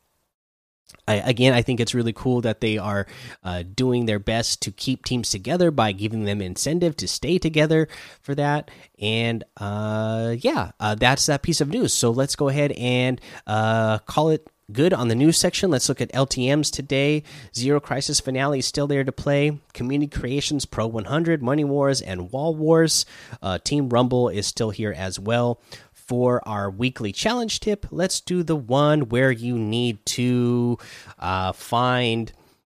I, 1.08 1.16
again, 1.16 1.54
I 1.54 1.62
think 1.62 1.80
it's 1.80 1.94
really 1.94 2.14
cool 2.14 2.42
that 2.42 2.62
they 2.62 2.78
are 2.78 3.06
uh, 3.44 3.64
doing 3.64 4.06
their 4.06 4.20
best 4.20 4.62
to 4.64 4.72
keep 4.72 5.06
teams 5.06 5.30
together 5.30 5.72
by 5.72 5.92
giving 5.92 6.26
them 6.26 6.42
incentive 6.42 6.98
to 6.98 7.08
stay 7.08 7.38
together 7.38 7.88
for 8.22 8.36
that. 8.36 8.72
And 9.00 9.44
uh, 9.58 10.36
yeah, 10.40 10.72
uh, 10.80 10.96
that's 10.96 11.26
that 11.28 11.44
piece 11.44 11.62
of 11.62 11.70
news. 11.70 11.94
So 11.94 12.12
let's 12.12 12.36
go 12.36 12.50
ahead 12.50 12.72
and 12.74 13.22
uh, 13.46 14.00
call 14.00 14.30
it 14.30 14.48
good 14.72 14.94
on 14.94 15.08
the 15.08 15.16
news 15.16 15.38
section. 15.38 15.70
Let's 15.70 15.90
look 15.90 16.02
at 16.02 16.12
LTMs 16.12 16.72
today. 16.72 17.24
Zero 17.54 17.80
Crisis 17.80 18.20
Finale 18.20 18.60
is 18.60 18.66
still 18.66 18.88
there 18.88 19.04
to 19.04 19.12
play. 19.12 19.60
Community 19.74 20.10
Creations 20.10 20.66
Pro 20.66 20.88
100, 20.88 21.44
Money 21.44 21.64
Wars, 21.64 22.02
and 22.02 22.32
Wall 22.32 22.56
Wars. 22.56 23.06
Uh, 23.42 23.58
Team 23.60 23.90
Rumble 23.90 24.30
is 24.30 24.48
still 24.48 24.72
here 24.72 24.94
as 24.96 25.20
well 25.20 25.60
for 26.08 26.48
our 26.48 26.70
weekly 26.70 27.12
challenge 27.12 27.60
tip, 27.60 27.86
let's 27.92 28.22
do 28.22 28.44
the 28.44 28.56
one 28.56 29.10
where 29.10 29.32
you 29.32 29.58
need 29.58 30.06
to 30.06 30.78
uh, 31.20 31.52
find 31.52 32.32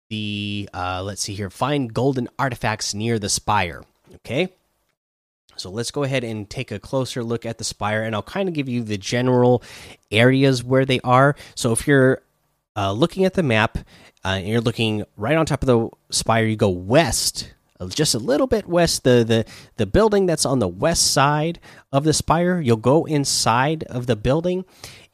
the, 0.09 0.69
uh, 0.73 1.03
let's 1.05 1.23
see 1.23 1.35
here, 1.35 1.51
find 1.51 1.93
golden 1.93 2.29
artifacts 2.39 2.95
near 2.95 3.19
the 3.19 3.29
spire. 3.29 3.85
Okay. 4.17 4.49
So 5.57 5.71
let's 5.71 5.91
go 5.91 6.05
ahead 6.05 6.23
and 6.23 6.49
take 6.49 6.71
a 6.71 6.79
closer 6.79 7.25
look 7.25 7.45
at 7.45 7.59
the 7.59 7.65
spire, 7.65 8.05
and 8.05 8.15
I'll 8.15 8.23
kind 8.23 8.49
of 8.49 8.55
give 8.55 8.69
you 8.69 8.83
the 8.83 8.97
general 8.97 9.63
areas 10.11 10.63
where 10.63 10.85
they 10.85 11.01
are. 11.01 11.35
So 11.57 11.73
if 11.73 11.87
you're 11.87 12.23
uh, 12.77 12.93
looking 12.93 13.25
at 13.25 13.35
the 13.35 13.43
map 13.43 13.77
uh, 14.25 14.39
and 14.39 14.47
you're 14.47 14.61
looking 14.61 15.05
right 15.17 15.37
on 15.37 15.47
top 15.47 15.63
of 15.63 15.67
the 15.67 15.91
spire, 16.11 16.47
you 16.47 16.57
go 16.57 16.69
west 16.69 17.53
just 17.87 18.15
a 18.15 18.19
little 18.19 18.47
bit 18.47 18.67
west 18.67 19.05
the 19.05 19.25
the 19.25 19.45
the 19.77 19.87
building 19.87 20.27
that's 20.27 20.45
on 20.45 20.59
the 20.59 20.69
west 20.69 21.13
side 21.13 21.61
of 21.93 22.05
the 22.05 22.13
spire 22.13 22.61
you'll 22.61 22.77
go 22.77 23.05
inside 23.05 23.85
of 23.85 24.07
the 24.07 24.17
building. 24.17 24.65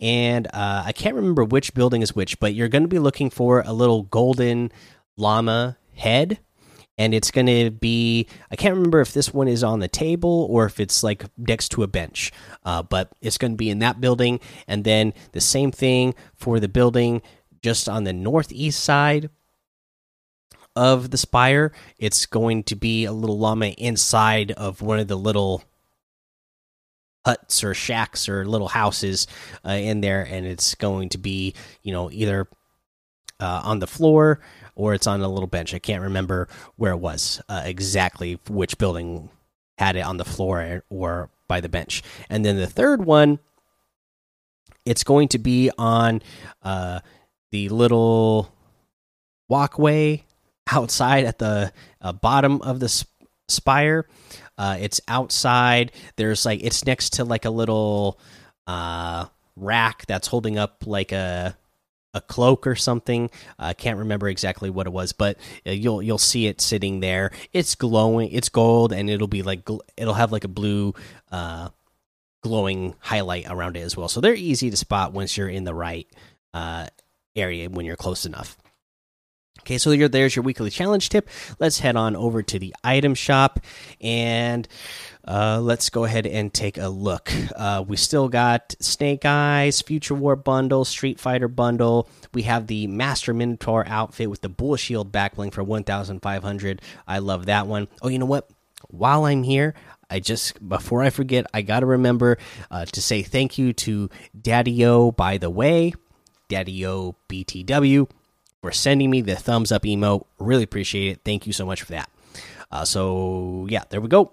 And 0.00 0.46
uh, 0.48 0.82
i 0.86 0.92
can't 0.92 1.14
remember 1.14 1.44
which 1.44 1.74
building 1.74 2.02
is 2.02 2.14
which 2.14 2.40
but 2.40 2.54
you're 2.54 2.68
going 2.68 2.82
to 2.82 2.88
be 2.88 2.98
looking 2.98 3.30
for 3.30 3.62
a 3.64 3.72
little 3.72 4.04
golden 4.04 4.72
llama 5.16 5.76
head. 5.94 6.38
And 6.96 7.12
it's 7.12 7.32
going 7.32 7.46
to 7.46 7.70
be 7.70 8.26
i 8.50 8.56
can't 8.56 8.74
remember 8.74 9.00
if 9.00 9.12
this 9.12 9.34
one 9.34 9.48
is 9.48 9.62
on 9.64 9.80
the 9.80 9.88
table 9.88 10.46
or 10.48 10.64
if 10.64 10.80
it's 10.80 11.02
like 11.02 11.24
next 11.36 11.70
to 11.70 11.82
a 11.82 11.86
bench 11.86 12.32
uh, 12.64 12.82
but 12.82 13.10
it's 13.20 13.38
going 13.38 13.52
to 13.52 13.56
be 13.56 13.70
in 13.70 13.80
that 13.80 14.00
building. 14.00 14.40
And 14.66 14.84
then 14.84 15.12
the 15.32 15.40
same 15.40 15.70
thing 15.70 16.14
for 16.34 16.60
the 16.60 16.68
building 16.68 17.20
just 17.62 17.88
on 17.88 18.04
the 18.04 18.12
northeast 18.12 18.82
side 18.82 19.30
of 20.76 21.10
the 21.10 21.18
spire. 21.18 21.72
It's 21.98 22.26
going 22.26 22.64
to 22.64 22.76
be 22.76 23.04
a 23.04 23.12
little 23.12 23.38
llama 23.38 23.68
inside 23.68 24.52
of 24.52 24.82
one 24.82 24.98
of 24.98 25.08
the 25.08 25.16
little 25.16 25.62
huts 27.24 27.64
or 27.64 27.74
shacks 27.74 28.28
or 28.28 28.44
little 28.44 28.68
houses 28.68 29.26
uh, 29.66 29.70
in 29.70 30.00
there, 30.00 30.22
and 30.22 30.46
it's 30.46 30.74
going 30.74 31.08
to 31.10 31.18
be 31.18 31.54
you 31.82 31.92
know 31.92 32.10
either 32.10 32.48
uh, 33.40 33.62
on 33.64 33.78
the 33.78 33.86
floor 33.86 34.40
or 34.74 34.94
it's 34.94 35.06
on 35.06 35.20
a 35.20 35.28
little 35.28 35.46
bench. 35.46 35.74
I 35.74 35.78
can't 35.78 36.02
remember 36.02 36.48
where 36.76 36.92
it 36.92 36.98
was 36.98 37.40
uh, 37.48 37.62
exactly 37.64 38.38
which 38.48 38.78
building 38.78 39.30
had 39.78 39.96
it 39.96 40.00
on 40.00 40.16
the 40.16 40.24
floor 40.24 40.84
or 40.88 41.30
by 41.48 41.60
the 41.60 41.68
bench. 41.68 42.02
And 42.28 42.44
then 42.44 42.56
the 42.56 42.66
third 42.66 43.04
one, 43.04 43.38
it's 44.84 45.04
going 45.04 45.28
to 45.28 45.38
be 45.38 45.70
on 45.78 46.22
uh, 46.62 47.00
the 47.50 47.68
little 47.68 48.52
walkway 49.48 50.24
outside 50.70 51.24
at 51.24 51.38
the 51.38 51.72
uh, 52.00 52.12
bottom 52.12 52.60
of 52.62 52.80
the 52.80 52.88
sp 52.88 53.08
spire. 53.48 54.06
Uh, 54.56 54.76
it's 54.80 55.00
outside. 55.08 55.92
There's 56.16 56.46
like 56.46 56.62
it's 56.62 56.86
next 56.86 57.14
to 57.14 57.24
like 57.24 57.44
a 57.44 57.50
little 57.50 58.18
uh, 58.66 59.26
rack 59.56 60.06
that's 60.06 60.28
holding 60.28 60.58
up 60.58 60.84
like 60.86 61.12
a 61.12 61.56
a 62.14 62.20
cloak 62.20 62.66
or 62.66 62.76
something. 62.76 63.28
I 63.58 63.70
uh, 63.70 63.74
can't 63.74 63.98
remember 63.98 64.28
exactly 64.28 64.70
what 64.70 64.86
it 64.86 64.92
was, 64.92 65.12
but 65.12 65.36
uh, 65.66 65.72
you'll 65.72 66.00
you'll 66.00 66.18
see 66.18 66.46
it 66.46 66.60
sitting 66.60 67.00
there. 67.00 67.32
It's 67.52 67.74
glowing. 67.74 68.30
It's 68.30 68.48
gold, 68.48 68.92
and 68.92 69.10
it'll 69.10 69.28
be 69.28 69.42
like 69.42 69.68
it'll 69.96 70.14
have 70.14 70.30
like 70.30 70.44
a 70.44 70.48
blue, 70.48 70.94
uh, 71.32 71.70
glowing 72.42 72.94
highlight 73.00 73.50
around 73.50 73.76
it 73.76 73.80
as 73.80 73.96
well. 73.96 74.08
So 74.08 74.20
they're 74.20 74.34
easy 74.34 74.70
to 74.70 74.76
spot 74.76 75.12
once 75.12 75.36
you're 75.36 75.48
in 75.48 75.64
the 75.64 75.74
right 75.74 76.06
uh, 76.52 76.86
area 77.34 77.68
when 77.68 77.84
you're 77.84 77.96
close 77.96 78.24
enough. 78.24 78.56
Okay, 79.64 79.78
so 79.78 79.96
there's 79.96 80.36
your 80.36 80.42
weekly 80.42 80.68
challenge 80.68 81.08
tip. 81.08 81.26
Let's 81.58 81.78
head 81.78 81.96
on 81.96 82.16
over 82.16 82.42
to 82.42 82.58
the 82.58 82.74
item 82.84 83.14
shop 83.14 83.60
and 83.98 84.68
uh, 85.26 85.58
let's 85.62 85.88
go 85.88 86.04
ahead 86.04 86.26
and 86.26 86.52
take 86.52 86.76
a 86.76 86.88
look. 86.88 87.32
Uh, 87.56 87.82
we 87.86 87.96
still 87.96 88.28
got 88.28 88.74
Snake 88.80 89.24
Eyes, 89.24 89.80
Future 89.80 90.14
War 90.14 90.36
bundle, 90.36 90.84
Street 90.84 91.18
Fighter 91.18 91.48
bundle. 91.48 92.10
We 92.34 92.42
have 92.42 92.66
the 92.66 92.88
Master 92.88 93.32
Minotaur 93.32 93.86
outfit 93.86 94.28
with 94.28 94.42
the 94.42 94.50
Bull 94.50 94.76
Shield 94.76 95.10
backbling 95.10 95.52
for 95.52 95.62
1,500. 95.62 96.82
I 97.06 97.18
love 97.20 97.46
that 97.46 97.66
one. 97.66 97.88
Oh, 98.02 98.08
you 98.08 98.18
know 98.18 98.26
what? 98.26 98.50
While 98.88 99.24
I'm 99.24 99.44
here, 99.44 99.74
I 100.10 100.20
just 100.20 100.68
before 100.68 101.02
I 101.02 101.08
forget, 101.08 101.46
I 101.54 101.62
gotta 101.62 101.86
remember 101.86 102.36
uh, 102.70 102.84
to 102.84 103.00
say 103.00 103.22
thank 103.22 103.56
you 103.56 103.72
to 103.72 104.10
Daddy 104.38 104.84
O. 104.84 105.10
By 105.10 105.38
the 105.38 105.48
way, 105.48 105.94
Daddy 106.48 106.84
O 106.86 107.16
BTW 107.30 108.08
for 108.64 108.72
sending 108.72 109.10
me 109.10 109.20
the 109.20 109.36
thumbs 109.36 109.70
up 109.70 109.82
emote. 109.82 110.24
Really 110.38 110.62
appreciate 110.62 111.10
it. 111.10 111.20
Thank 111.22 111.46
you 111.46 111.52
so 111.52 111.66
much 111.66 111.82
for 111.82 111.92
that. 111.92 112.08
Uh, 112.70 112.86
so 112.86 113.66
yeah, 113.68 113.82
there 113.90 114.00
we 114.00 114.08
go. 114.08 114.32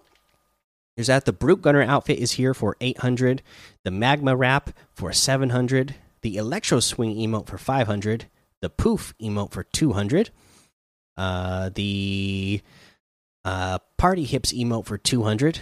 Here's 0.96 1.08
that. 1.08 1.26
The 1.26 1.34
Brute 1.34 1.62
Gunner 1.62 1.82
outfit 1.82 2.18
is 2.18 2.32
here 2.32 2.54
for 2.54 2.78
800. 2.80 3.42
The 3.84 3.92
Magma 3.92 4.34
Wrap 4.34 4.70
for 4.94 5.12
700. 5.12 5.96
The 6.22 6.38
Electro 6.38 6.80
Swing 6.80 7.14
emote 7.18 7.48
for 7.48 7.58
500. 7.58 8.28
The 8.62 8.70
Poof 8.70 9.14
emote 9.22 9.52
for 9.52 9.64
200. 9.66 10.30
Uh, 11.18 11.70
the 11.76 12.62
uh, 13.44 13.80
Party 13.98 14.24
Hips 14.24 14.54
emote 14.54 14.86
for 14.86 14.98
200. 14.98 15.60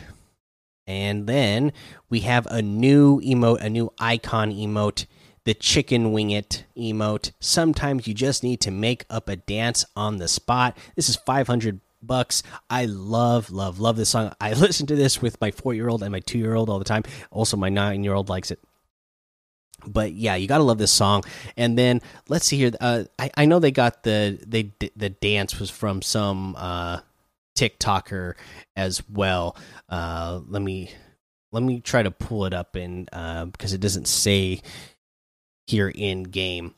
And 0.85 1.25
then 1.25 1.73
we 2.07 2.19
have 2.19 2.45
a 2.45 2.61
new 2.61 3.19
emote, 3.21 3.61
a 3.61 3.69
new 3.71 3.91
icon 3.97 4.51
emote 4.51 5.07
the 5.45 5.53
chicken 5.53 6.11
wing 6.11 6.31
it 6.31 6.65
emote. 6.77 7.31
Sometimes 7.39 8.07
you 8.07 8.13
just 8.13 8.43
need 8.43 8.61
to 8.61 8.71
make 8.71 9.05
up 9.09 9.29
a 9.29 9.35
dance 9.35 9.85
on 9.95 10.17
the 10.17 10.27
spot. 10.27 10.77
This 10.95 11.09
is 11.09 11.15
500 11.15 11.79
bucks. 12.01 12.43
I 12.69 12.85
love, 12.85 13.51
love, 13.51 13.79
love 13.79 13.97
this 13.97 14.09
song. 14.09 14.33
I 14.39 14.53
listen 14.53 14.87
to 14.87 14.95
this 14.95 15.21
with 15.21 15.39
my 15.41 15.51
four 15.51 15.73
year 15.73 15.89
old 15.89 16.03
and 16.03 16.11
my 16.11 16.19
two 16.19 16.37
year 16.37 16.55
old 16.55 16.69
all 16.69 16.79
the 16.79 16.85
time. 16.85 17.03
Also, 17.31 17.57
my 17.57 17.69
nine 17.69 18.03
year 18.03 18.13
old 18.13 18.29
likes 18.29 18.51
it. 18.51 18.59
But 19.87 20.11
yeah, 20.11 20.35
you 20.35 20.47
gotta 20.47 20.63
love 20.63 20.77
this 20.77 20.91
song. 20.91 21.23
And 21.55 21.77
then 21.77 22.01
let's 22.27 22.45
see 22.45 22.57
here. 22.57 22.71
Uh, 22.81 23.05
I 23.17 23.31
I 23.37 23.45
know 23.45 23.59
they 23.59 23.71
got 23.71 24.03
the 24.03 24.37
they 24.45 24.73
the 24.95 25.09
dance 25.09 25.57
was 25.57 25.69
from 25.69 26.01
some 26.01 26.55
uh, 26.57 26.99
TikToker 27.57 28.33
as 28.75 29.01
well. 29.09 29.55
Uh, 29.87 30.41
let 30.47 30.61
me 30.61 30.91
let 31.51 31.63
me 31.63 31.79
try 31.79 32.03
to 32.03 32.11
pull 32.11 32.45
it 32.45 32.53
up 32.53 32.75
and 32.75 33.09
uh, 33.13 33.45
because 33.45 33.73
it 33.73 33.81
doesn't 33.81 34.07
say 34.07 34.61
here 35.69 35.91
in 35.93 36.23
game. 36.23 36.73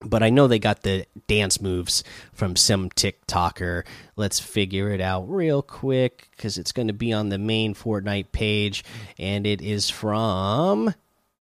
But 0.00 0.22
I 0.22 0.30
know 0.30 0.46
they 0.46 0.60
got 0.60 0.82
the 0.82 1.06
dance 1.26 1.60
moves 1.60 2.04
from 2.32 2.54
some 2.54 2.88
TikToker. 2.88 3.84
Let's 4.16 4.38
figure 4.38 4.90
it 4.90 5.00
out 5.00 5.28
real 5.28 5.60
quick 5.60 6.28
because 6.30 6.56
it's 6.56 6.70
going 6.70 6.86
to 6.86 6.94
be 6.94 7.12
on 7.12 7.30
the 7.30 7.38
main 7.38 7.74
Fortnite 7.74 8.30
page. 8.30 8.84
And 9.18 9.44
it 9.44 9.60
is 9.60 9.90
from 9.90 10.94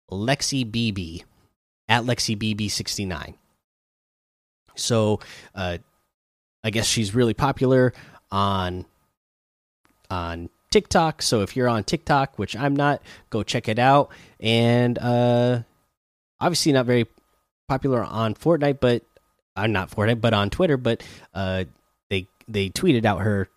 Lexi 0.10 0.69
BB 0.69 1.23
at 1.89 2.03
Lexi 2.03 2.38
BB69. 2.38 3.34
So 4.75 5.19
uh, 5.53 5.80
I 6.63 6.69
guess 6.69 6.86
she's 6.86 7.13
really 7.13 7.34
popular 7.34 7.93
on 8.32 8.86
on 10.10 10.49
TikTok. 10.71 11.21
So 11.21 11.41
if 11.41 11.56
you're 11.56 11.67
on 11.67 11.84
TikTok, 11.84 12.39
which 12.39 12.56
I'm 12.56 12.75
not, 12.75 13.01
go 13.30 13.43
check 13.43 13.67
it 13.67 13.80
out. 13.80 14.10
And 14.39 14.97
uh, 14.99 15.63
obviously 16.39 16.71
not 16.71 16.86
very 16.86 17.08
popular 17.67 18.04
on 18.04 18.36
Fortnite, 18.36 18.80
but 18.80 19.04
I'm 19.56 19.71
uh, 19.71 19.73
not 19.73 19.91
Fortnite, 19.91 20.21
but 20.21 20.34
on 20.34 20.50
Twitter. 20.50 20.78
But 20.78 21.04
uh, 21.34 21.65
they 22.10 22.28
they 22.47 22.69
tweeted 22.69 23.06
out 23.06 23.21
her 23.21 23.50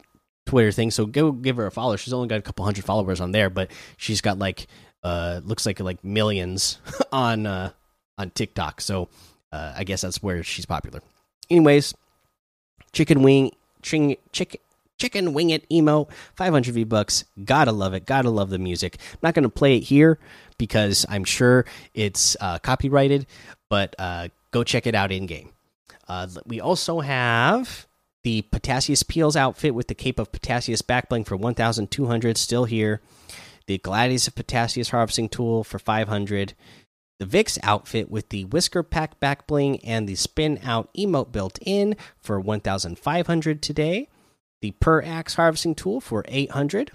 Twitter 0.46 0.72
thing, 0.72 0.90
so 0.90 1.06
go 1.06 1.32
give 1.32 1.56
her 1.56 1.66
a 1.66 1.70
follow. 1.70 1.96
She's 1.96 2.12
only 2.12 2.28
got 2.28 2.38
a 2.38 2.42
couple 2.42 2.64
hundred 2.64 2.84
followers 2.84 3.20
on 3.20 3.32
there, 3.32 3.50
but 3.50 3.70
she's 3.96 4.20
got 4.20 4.38
like 4.38 4.66
uh 5.02 5.40
looks 5.44 5.64
like 5.64 5.80
like 5.80 6.02
millions 6.04 6.78
on 7.12 7.46
uh 7.46 7.70
on 8.18 8.30
TikTok. 8.30 8.80
So 8.80 9.08
uh, 9.52 9.74
I 9.76 9.84
guess 9.84 10.02
that's 10.02 10.22
where 10.22 10.42
she's 10.42 10.66
popular. 10.66 11.00
Anyways, 11.48 11.94
chicken 12.92 13.22
wing, 13.22 13.52
ching, 13.82 14.16
chicken 14.32 14.60
chicken 15.00 15.32
wing 15.32 15.50
it 15.50 15.66
emo. 15.72 16.06
500 16.36 16.72
v 16.72 16.84
bucks. 16.84 17.24
Gotta 17.44 17.72
love 17.72 17.94
it. 17.94 18.06
Gotta 18.06 18.30
love 18.30 18.50
the 18.50 18.58
music. 18.58 18.98
I'm 19.12 19.18
not 19.22 19.34
gonna 19.34 19.48
play 19.48 19.76
it 19.76 19.84
here 19.84 20.18
because 20.60 21.06
i'm 21.08 21.24
sure 21.24 21.64
it's 21.94 22.36
uh, 22.38 22.58
copyrighted 22.58 23.26
but 23.70 23.96
uh, 23.98 24.28
go 24.52 24.62
check 24.62 24.86
it 24.86 24.94
out 24.94 25.10
in 25.10 25.26
game 25.26 25.50
uh, 26.06 26.28
we 26.44 26.60
also 26.60 27.00
have 27.00 27.86
the 28.24 28.42
potassius 28.42 29.02
peels 29.02 29.36
outfit 29.36 29.74
with 29.74 29.88
the 29.88 29.94
cape 29.94 30.18
of 30.18 30.32
potassius 30.32 30.82
backbling 30.82 31.24
for 31.24 31.36
1200 31.36 32.36
still 32.36 32.64
here. 32.64 33.00
The 33.66 33.78
gladius 33.78 34.26
of 34.26 34.34
potassius 34.34 34.90
harvesting 34.90 35.28
tool 35.28 35.64
for 35.64 35.78
500 35.78 36.54
the 37.20 37.26
Vix 37.26 37.58
outfit 37.62 38.10
with 38.10 38.30
the 38.30 38.46
Whisker 38.46 38.82
Pack 38.82 39.20
backbling 39.20 39.78
and 39.84 40.08
the 40.08 40.16
Spin 40.16 40.58
Out 40.64 40.92
emote 40.94 41.30
built 41.30 41.58
in 41.64 41.94
for 42.18 42.40
1500 42.40 43.62
today 43.62 44.08
the 44.60 44.72
Purr 44.72 45.02
Axe 45.02 45.34
harvesting 45.34 45.74
tool 45.74 46.00
for 46.00 46.24
800, 46.28 46.92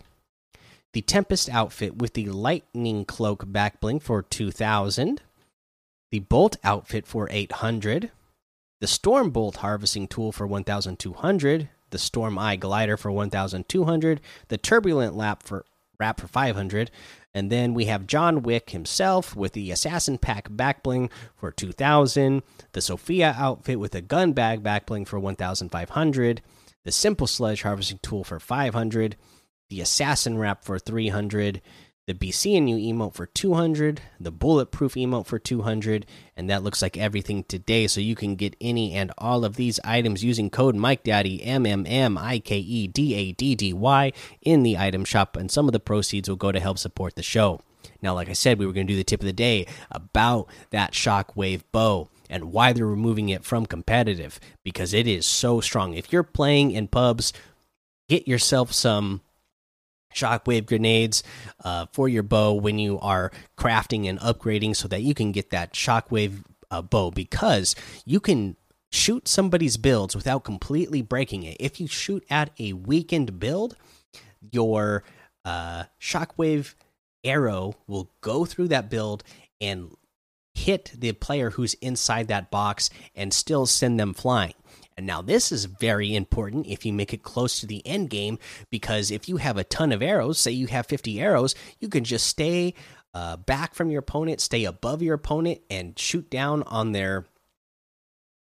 the 0.94 1.02
Tempest 1.02 1.50
outfit 1.50 1.98
with 1.98 2.14
the 2.14 2.28
Lightning 2.28 3.06
Cloak 3.06 3.44
back 3.52 3.80
bling 3.80 4.00
for 4.00 4.22
2000, 4.22 5.22
the 6.12 6.20
Bolt 6.20 6.58
outfit 6.64 7.06
for 7.08 7.28
800, 7.32 8.12
the 8.82 8.88
Storm 8.88 9.30
Bolt 9.32 9.58
harvesting 9.58 10.08
tool 10.08 10.32
for 10.32 10.46
1200, 10.46 11.70
the 11.90 11.98
Storm 11.98 12.38
Eye 12.38 12.56
glider 12.56 12.98
for 12.98 13.12
1200, 13.12 14.22
the 14.48 14.58
Turbulent 14.58 15.16
lap 15.16 15.44
for 15.44 15.66
wrap 15.98 16.20
for 16.20 16.28
500, 16.28 16.92
and 17.34 17.50
then 17.50 17.74
we 17.74 17.86
have 17.86 18.06
John 18.06 18.42
Wick 18.42 18.72
himself 18.72 19.34
with 19.34 19.54
the 19.54 19.72
Assassin 19.72 20.18
Pack 20.18 20.48
back 20.52 20.84
bling 20.84 21.10
for 21.36 21.52
2000, 21.52 22.44
the 22.74 22.82
Sofia 22.82 23.34
outfit 23.38 23.80
with 23.80 23.96
a 23.96 24.02
gun 24.02 24.34
bag 24.34 24.62
back 24.62 24.86
bling 24.86 25.06
for 25.06 25.20
1500 25.20 26.42
the 26.86 26.92
simple 26.92 27.28
sledge 27.28 27.64
harvesting 27.64 28.00
tool 28.02 28.24
for 28.24 28.40
500, 28.40 29.18
the 29.70 29.82
assassin 29.82 30.38
wrap 30.38 30.64
for 30.64 30.80
300, 30.80 31.62
the 32.08 32.14
BCNU 32.14 32.94
emote 32.94 33.16
for 33.16 33.26
200, 33.26 34.00
the 34.20 34.32
bulletproof 34.32 34.94
emote 34.94 35.26
for 35.26 35.40
200, 35.40 36.06
and 36.38 36.48
that 36.50 36.62
looks 36.62 36.84
like 36.84 36.96
everything 36.98 37.44
today. 37.44 37.88
So 37.88 38.00
you 38.00 38.16
can 38.16 38.36
get 38.36 38.56
any 38.62 38.94
and 38.94 39.12
all 39.18 39.44
of 39.44 39.56
these 39.56 39.80
items 39.84 40.24
using 40.24 40.52
code 40.52 40.76
Mike 40.76 41.04
MikeDaddy 41.04 41.42
M 41.44 41.66
M 41.66 41.86
M 41.88 42.18
I 42.18 42.38
K 42.38 42.60
E 42.60 42.88
D 42.88 43.16
A 43.16 43.32
D 43.32 43.56
D 43.56 43.74
Y 43.74 44.14
in 44.44 44.62
the 44.62 44.78
item 44.78 45.04
shop, 45.04 45.36
and 45.36 45.50
some 45.50 45.68
of 45.68 45.74
the 45.74 45.80
proceeds 45.80 46.30
will 46.30 46.36
go 46.36 46.52
to 46.52 46.60
help 46.60 46.78
support 46.78 47.16
the 47.16 47.24
show. 47.24 47.60
Now, 48.04 48.14
like 48.14 48.30
I 48.30 48.34
said, 48.34 48.60
we 48.60 48.68
were 48.68 48.74
going 48.74 48.86
to 48.86 48.94
do 48.94 48.98
the 48.98 49.04
tip 49.04 49.22
of 49.22 49.26
the 49.26 49.34
day 49.34 49.66
about 49.90 50.48
that 50.70 50.92
shockwave 50.92 51.64
bow 51.72 52.10
and 52.30 52.52
why 52.52 52.74
they're 52.74 52.86
removing 52.86 53.30
it 53.30 53.44
from 53.44 53.66
competitive 53.66 54.40
because 54.64 54.94
it 54.94 55.08
is 55.08 55.26
so 55.26 55.62
strong. 55.62 55.94
If 55.94 56.12
you're 56.12 56.24
playing 56.24 56.72
in 56.72 56.88
pubs, 56.88 57.34
get 58.10 58.28
yourself 58.28 58.72
some 58.72 59.22
shockwave 60.14 60.66
grenades 60.66 61.24
uh, 61.64 61.86
for 61.92 62.08
your 62.08 62.24
bow 62.24 62.54
when 62.54 62.80
you 62.80 63.00
are 63.00 63.32
crafting 63.58 64.08
and 64.08 64.20
upgrading 64.20 64.76
so 64.76 64.88
that 64.88 65.02
you 65.02 65.14
can 65.14 65.32
get 65.32 65.50
that 65.50 65.74
shockwave 65.74 66.44
uh, 66.72 66.82
bow 66.82 67.12
because 67.12 67.76
you 68.06 68.20
can 68.20 68.56
shoot 68.92 69.28
somebody's 69.28 69.78
builds 69.78 70.16
without 70.16 70.44
completely 70.44 71.02
breaking 71.02 71.44
it. 71.44 71.58
If 71.60 71.80
you 71.80 71.88
shoot 71.88 72.26
at 72.30 72.52
a 72.58 72.74
weakened 72.74 73.40
build, 73.40 73.76
your 74.52 75.04
uh, 75.44 75.84
shockwave 76.00 76.74
arrow 77.24 77.76
will 77.88 78.10
go 78.22 78.46
through 78.46 78.70
that 78.70 78.90
build 78.90 79.24
and 79.60 79.92
hit 80.56 80.92
the 80.98 81.12
player 81.12 81.52
who's 81.52 81.76
inside 81.76 82.28
that 82.30 82.50
box 82.50 82.90
and 83.16 83.34
still 83.34 83.66
send 83.66 84.00
them 84.00 84.14
flying. 84.14 84.54
And 84.98 85.06
now 85.06 85.22
this 85.22 85.52
is 85.52 85.66
very 85.66 86.16
important 86.16 86.68
if 86.68 86.86
you 86.86 86.94
make 86.94 87.14
it 87.14 87.22
close 87.22 87.60
to 87.60 87.68
the 87.68 87.86
end 87.86 88.10
game 88.10 88.40
because 88.70 89.12
if 89.12 89.28
you 89.28 89.38
have 89.38 89.58
a 89.58 89.64
ton 89.66 89.92
of 89.92 90.02
arrows, 90.02 90.40
say 90.40 90.52
you 90.52 90.68
have 90.68 90.88
50 90.88 91.20
arrows, 91.20 91.54
you 91.80 91.90
can 91.90 92.06
just 92.06 92.28
stay 92.28 92.74
uh, 93.14 93.36
back 93.38 93.76
from 93.76 93.92
your 93.92 94.00
opponent, 94.00 94.40
stay 94.40 94.64
above 94.64 95.02
your 95.02 95.16
opponent, 95.16 95.60
and 95.70 96.00
shoot 96.00 96.30
down 96.30 96.64
on 96.64 96.94
their 96.94 97.26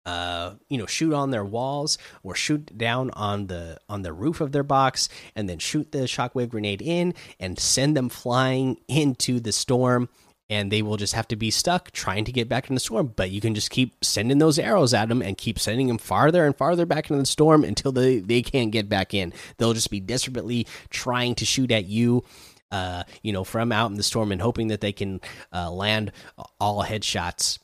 uh 0.04 0.56
you 0.68 0.80
know 0.80 0.88
shoot 0.88 1.14
on 1.14 1.30
their 1.30 1.46
walls 1.46 2.00
or 2.24 2.34
shoot 2.34 2.76
down 2.76 3.12
on 3.12 3.46
the 3.46 3.78
on 3.88 4.02
the 4.02 4.12
roof 4.12 4.42
of 4.42 4.52
their 4.52 4.64
box 4.64 5.08
and 5.36 5.48
then 5.48 5.60
shoot 5.60 5.92
the 5.92 6.00
shockwave 6.00 6.50
grenade 6.50 6.82
in 6.82 7.14
and 7.40 7.60
send 7.60 7.96
them 7.96 8.10
flying 8.10 8.78
into 8.88 9.40
the 9.40 9.52
storm 9.52 10.10
and 10.52 10.70
they 10.70 10.82
will 10.82 10.98
just 10.98 11.14
have 11.14 11.28
to 11.30 11.36
be 11.38 11.50
stuck 11.50 11.92
trying 11.92 12.26
to 12.26 12.32
get 12.32 12.50
back 12.50 12.70
in 12.70 12.76
the 12.76 12.82
storm. 12.82 13.14
But 13.16 13.32
you 13.32 13.40
can 13.40 13.56
just 13.56 13.72
keep 13.72 14.04
sending 14.04 14.38
those 14.38 14.60
arrows 14.60 14.94
at 14.94 15.08
them 15.08 15.22
and 15.22 15.38
keep 15.38 15.58
sending 15.58 15.88
them 15.88 15.98
farther 15.98 16.46
and 16.46 16.56
farther 16.56 16.86
back 16.86 17.10
into 17.10 17.22
the 17.22 17.26
storm 17.26 17.64
until 17.64 17.94
they 17.94 18.20
they 18.20 18.42
can't 18.44 18.72
get 18.72 18.90
back 18.90 19.14
in. 19.14 19.34
They'll 19.58 19.74
just 19.74 19.90
be 19.90 20.02
desperately 20.02 20.68
trying 20.90 21.36
to 21.36 21.46
shoot 21.46 21.72
at 21.72 21.86
you 21.86 22.24
uh, 22.72 23.04
you 23.22 23.34
know, 23.34 23.44
from 23.44 23.72
out 23.72 23.92
in 23.92 23.98
the 23.98 24.04
storm 24.04 24.32
and 24.32 24.42
hoping 24.42 24.70
that 24.70 24.82
they 24.82 24.94
can 24.94 25.20
uh, 25.52 25.70
land 25.70 26.12
all 26.60 26.84
headshots 26.84 27.60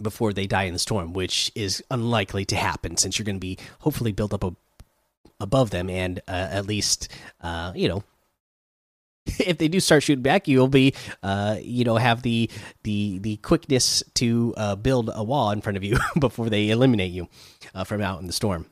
before 0.00 0.32
they 0.32 0.46
die 0.46 0.64
in 0.64 0.72
the 0.72 0.78
storm, 0.78 1.12
which 1.12 1.52
is 1.54 1.82
unlikely 1.90 2.44
to 2.46 2.56
happen 2.56 2.96
since 2.96 3.18
you're 3.18 3.26
going 3.26 3.36
to 3.36 3.40
be 3.40 3.58
hopefully 3.80 4.12
built 4.12 4.32
up 4.32 4.44
a, 4.44 4.54
above 5.38 5.70
them 5.70 5.90
and 5.90 6.20
uh, 6.28 6.48
at 6.50 6.66
least 6.66 7.08
uh, 7.42 7.72
you 7.74 7.88
know 7.88 8.02
if 9.46 9.58
they 9.58 9.68
do 9.68 9.80
start 9.80 10.02
shooting 10.02 10.22
back 10.22 10.48
you'll 10.48 10.68
be 10.68 10.94
uh, 11.22 11.56
you 11.60 11.84
know 11.84 11.96
have 11.96 12.22
the 12.22 12.50
the 12.84 13.18
the 13.18 13.36
quickness 13.38 14.02
to 14.14 14.54
uh, 14.56 14.76
build 14.76 15.10
a 15.14 15.22
wall 15.24 15.50
in 15.50 15.60
front 15.60 15.76
of 15.76 15.84
you 15.84 15.98
before 16.18 16.48
they 16.48 16.70
eliminate 16.70 17.12
you 17.12 17.28
uh, 17.74 17.84
from 17.84 18.00
out 18.00 18.20
in 18.20 18.26
the 18.26 18.32
storm 18.32 18.66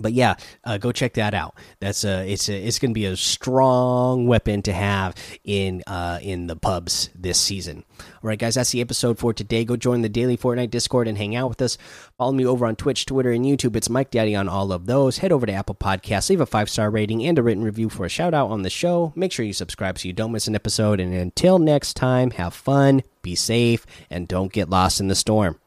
but 0.00 0.12
yeah, 0.12 0.36
uh, 0.64 0.78
go 0.78 0.92
check 0.92 1.14
that 1.14 1.34
out. 1.34 1.54
That's 1.80 2.04
a 2.04 2.30
it's 2.30 2.48
a 2.48 2.56
it's 2.56 2.78
going 2.78 2.90
to 2.90 2.94
be 2.94 3.06
a 3.06 3.16
strong 3.16 4.26
weapon 4.26 4.62
to 4.62 4.72
have 4.72 5.14
in 5.44 5.82
uh, 5.86 6.18
in 6.22 6.46
the 6.46 6.56
pubs 6.56 7.10
this 7.14 7.40
season. 7.40 7.84
All 7.98 8.28
right, 8.28 8.38
guys, 8.38 8.56
that's 8.56 8.70
the 8.70 8.80
episode 8.80 9.18
for 9.18 9.32
today. 9.32 9.64
Go 9.64 9.76
join 9.76 10.02
the 10.02 10.08
daily 10.08 10.36
Fortnite 10.36 10.70
Discord 10.70 11.08
and 11.08 11.16
hang 11.16 11.34
out 11.34 11.48
with 11.48 11.62
us. 11.62 11.78
Follow 12.18 12.32
me 12.32 12.46
over 12.46 12.66
on 12.66 12.76
Twitch, 12.76 13.06
Twitter, 13.06 13.30
and 13.30 13.44
YouTube. 13.44 13.76
It's 13.76 13.90
Mike 13.90 14.10
Daddy 14.10 14.34
on 14.34 14.48
all 14.48 14.72
of 14.72 14.86
those. 14.86 15.18
Head 15.18 15.32
over 15.32 15.46
to 15.46 15.52
Apple 15.52 15.74
Podcasts, 15.74 16.30
leave 16.30 16.40
a 16.40 16.46
five 16.46 16.68
star 16.68 16.90
rating 16.90 17.24
and 17.24 17.38
a 17.38 17.42
written 17.42 17.64
review 17.64 17.88
for 17.88 18.04
a 18.04 18.10
shout 18.10 18.34
out 18.34 18.50
on 18.50 18.62
the 18.62 18.70
show. 18.70 19.12
Make 19.14 19.32
sure 19.32 19.44
you 19.44 19.52
subscribe 19.52 19.98
so 19.98 20.08
you 20.08 20.12
don't 20.12 20.32
miss 20.32 20.48
an 20.48 20.54
episode. 20.54 21.00
And 21.00 21.14
until 21.14 21.58
next 21.58 21.94
time, 21.94 22.32
have 22.32 22.54
fun, 22.54 23.02
be 23.22 23.34
safe, 23.34 23.86
and 24.10 24.28
don't 24.28 24.52
get 24.52 24.70
lost 24.70 25.00
in 25.00 25.08
the 25.08 25.14
storm. 25.14 25.58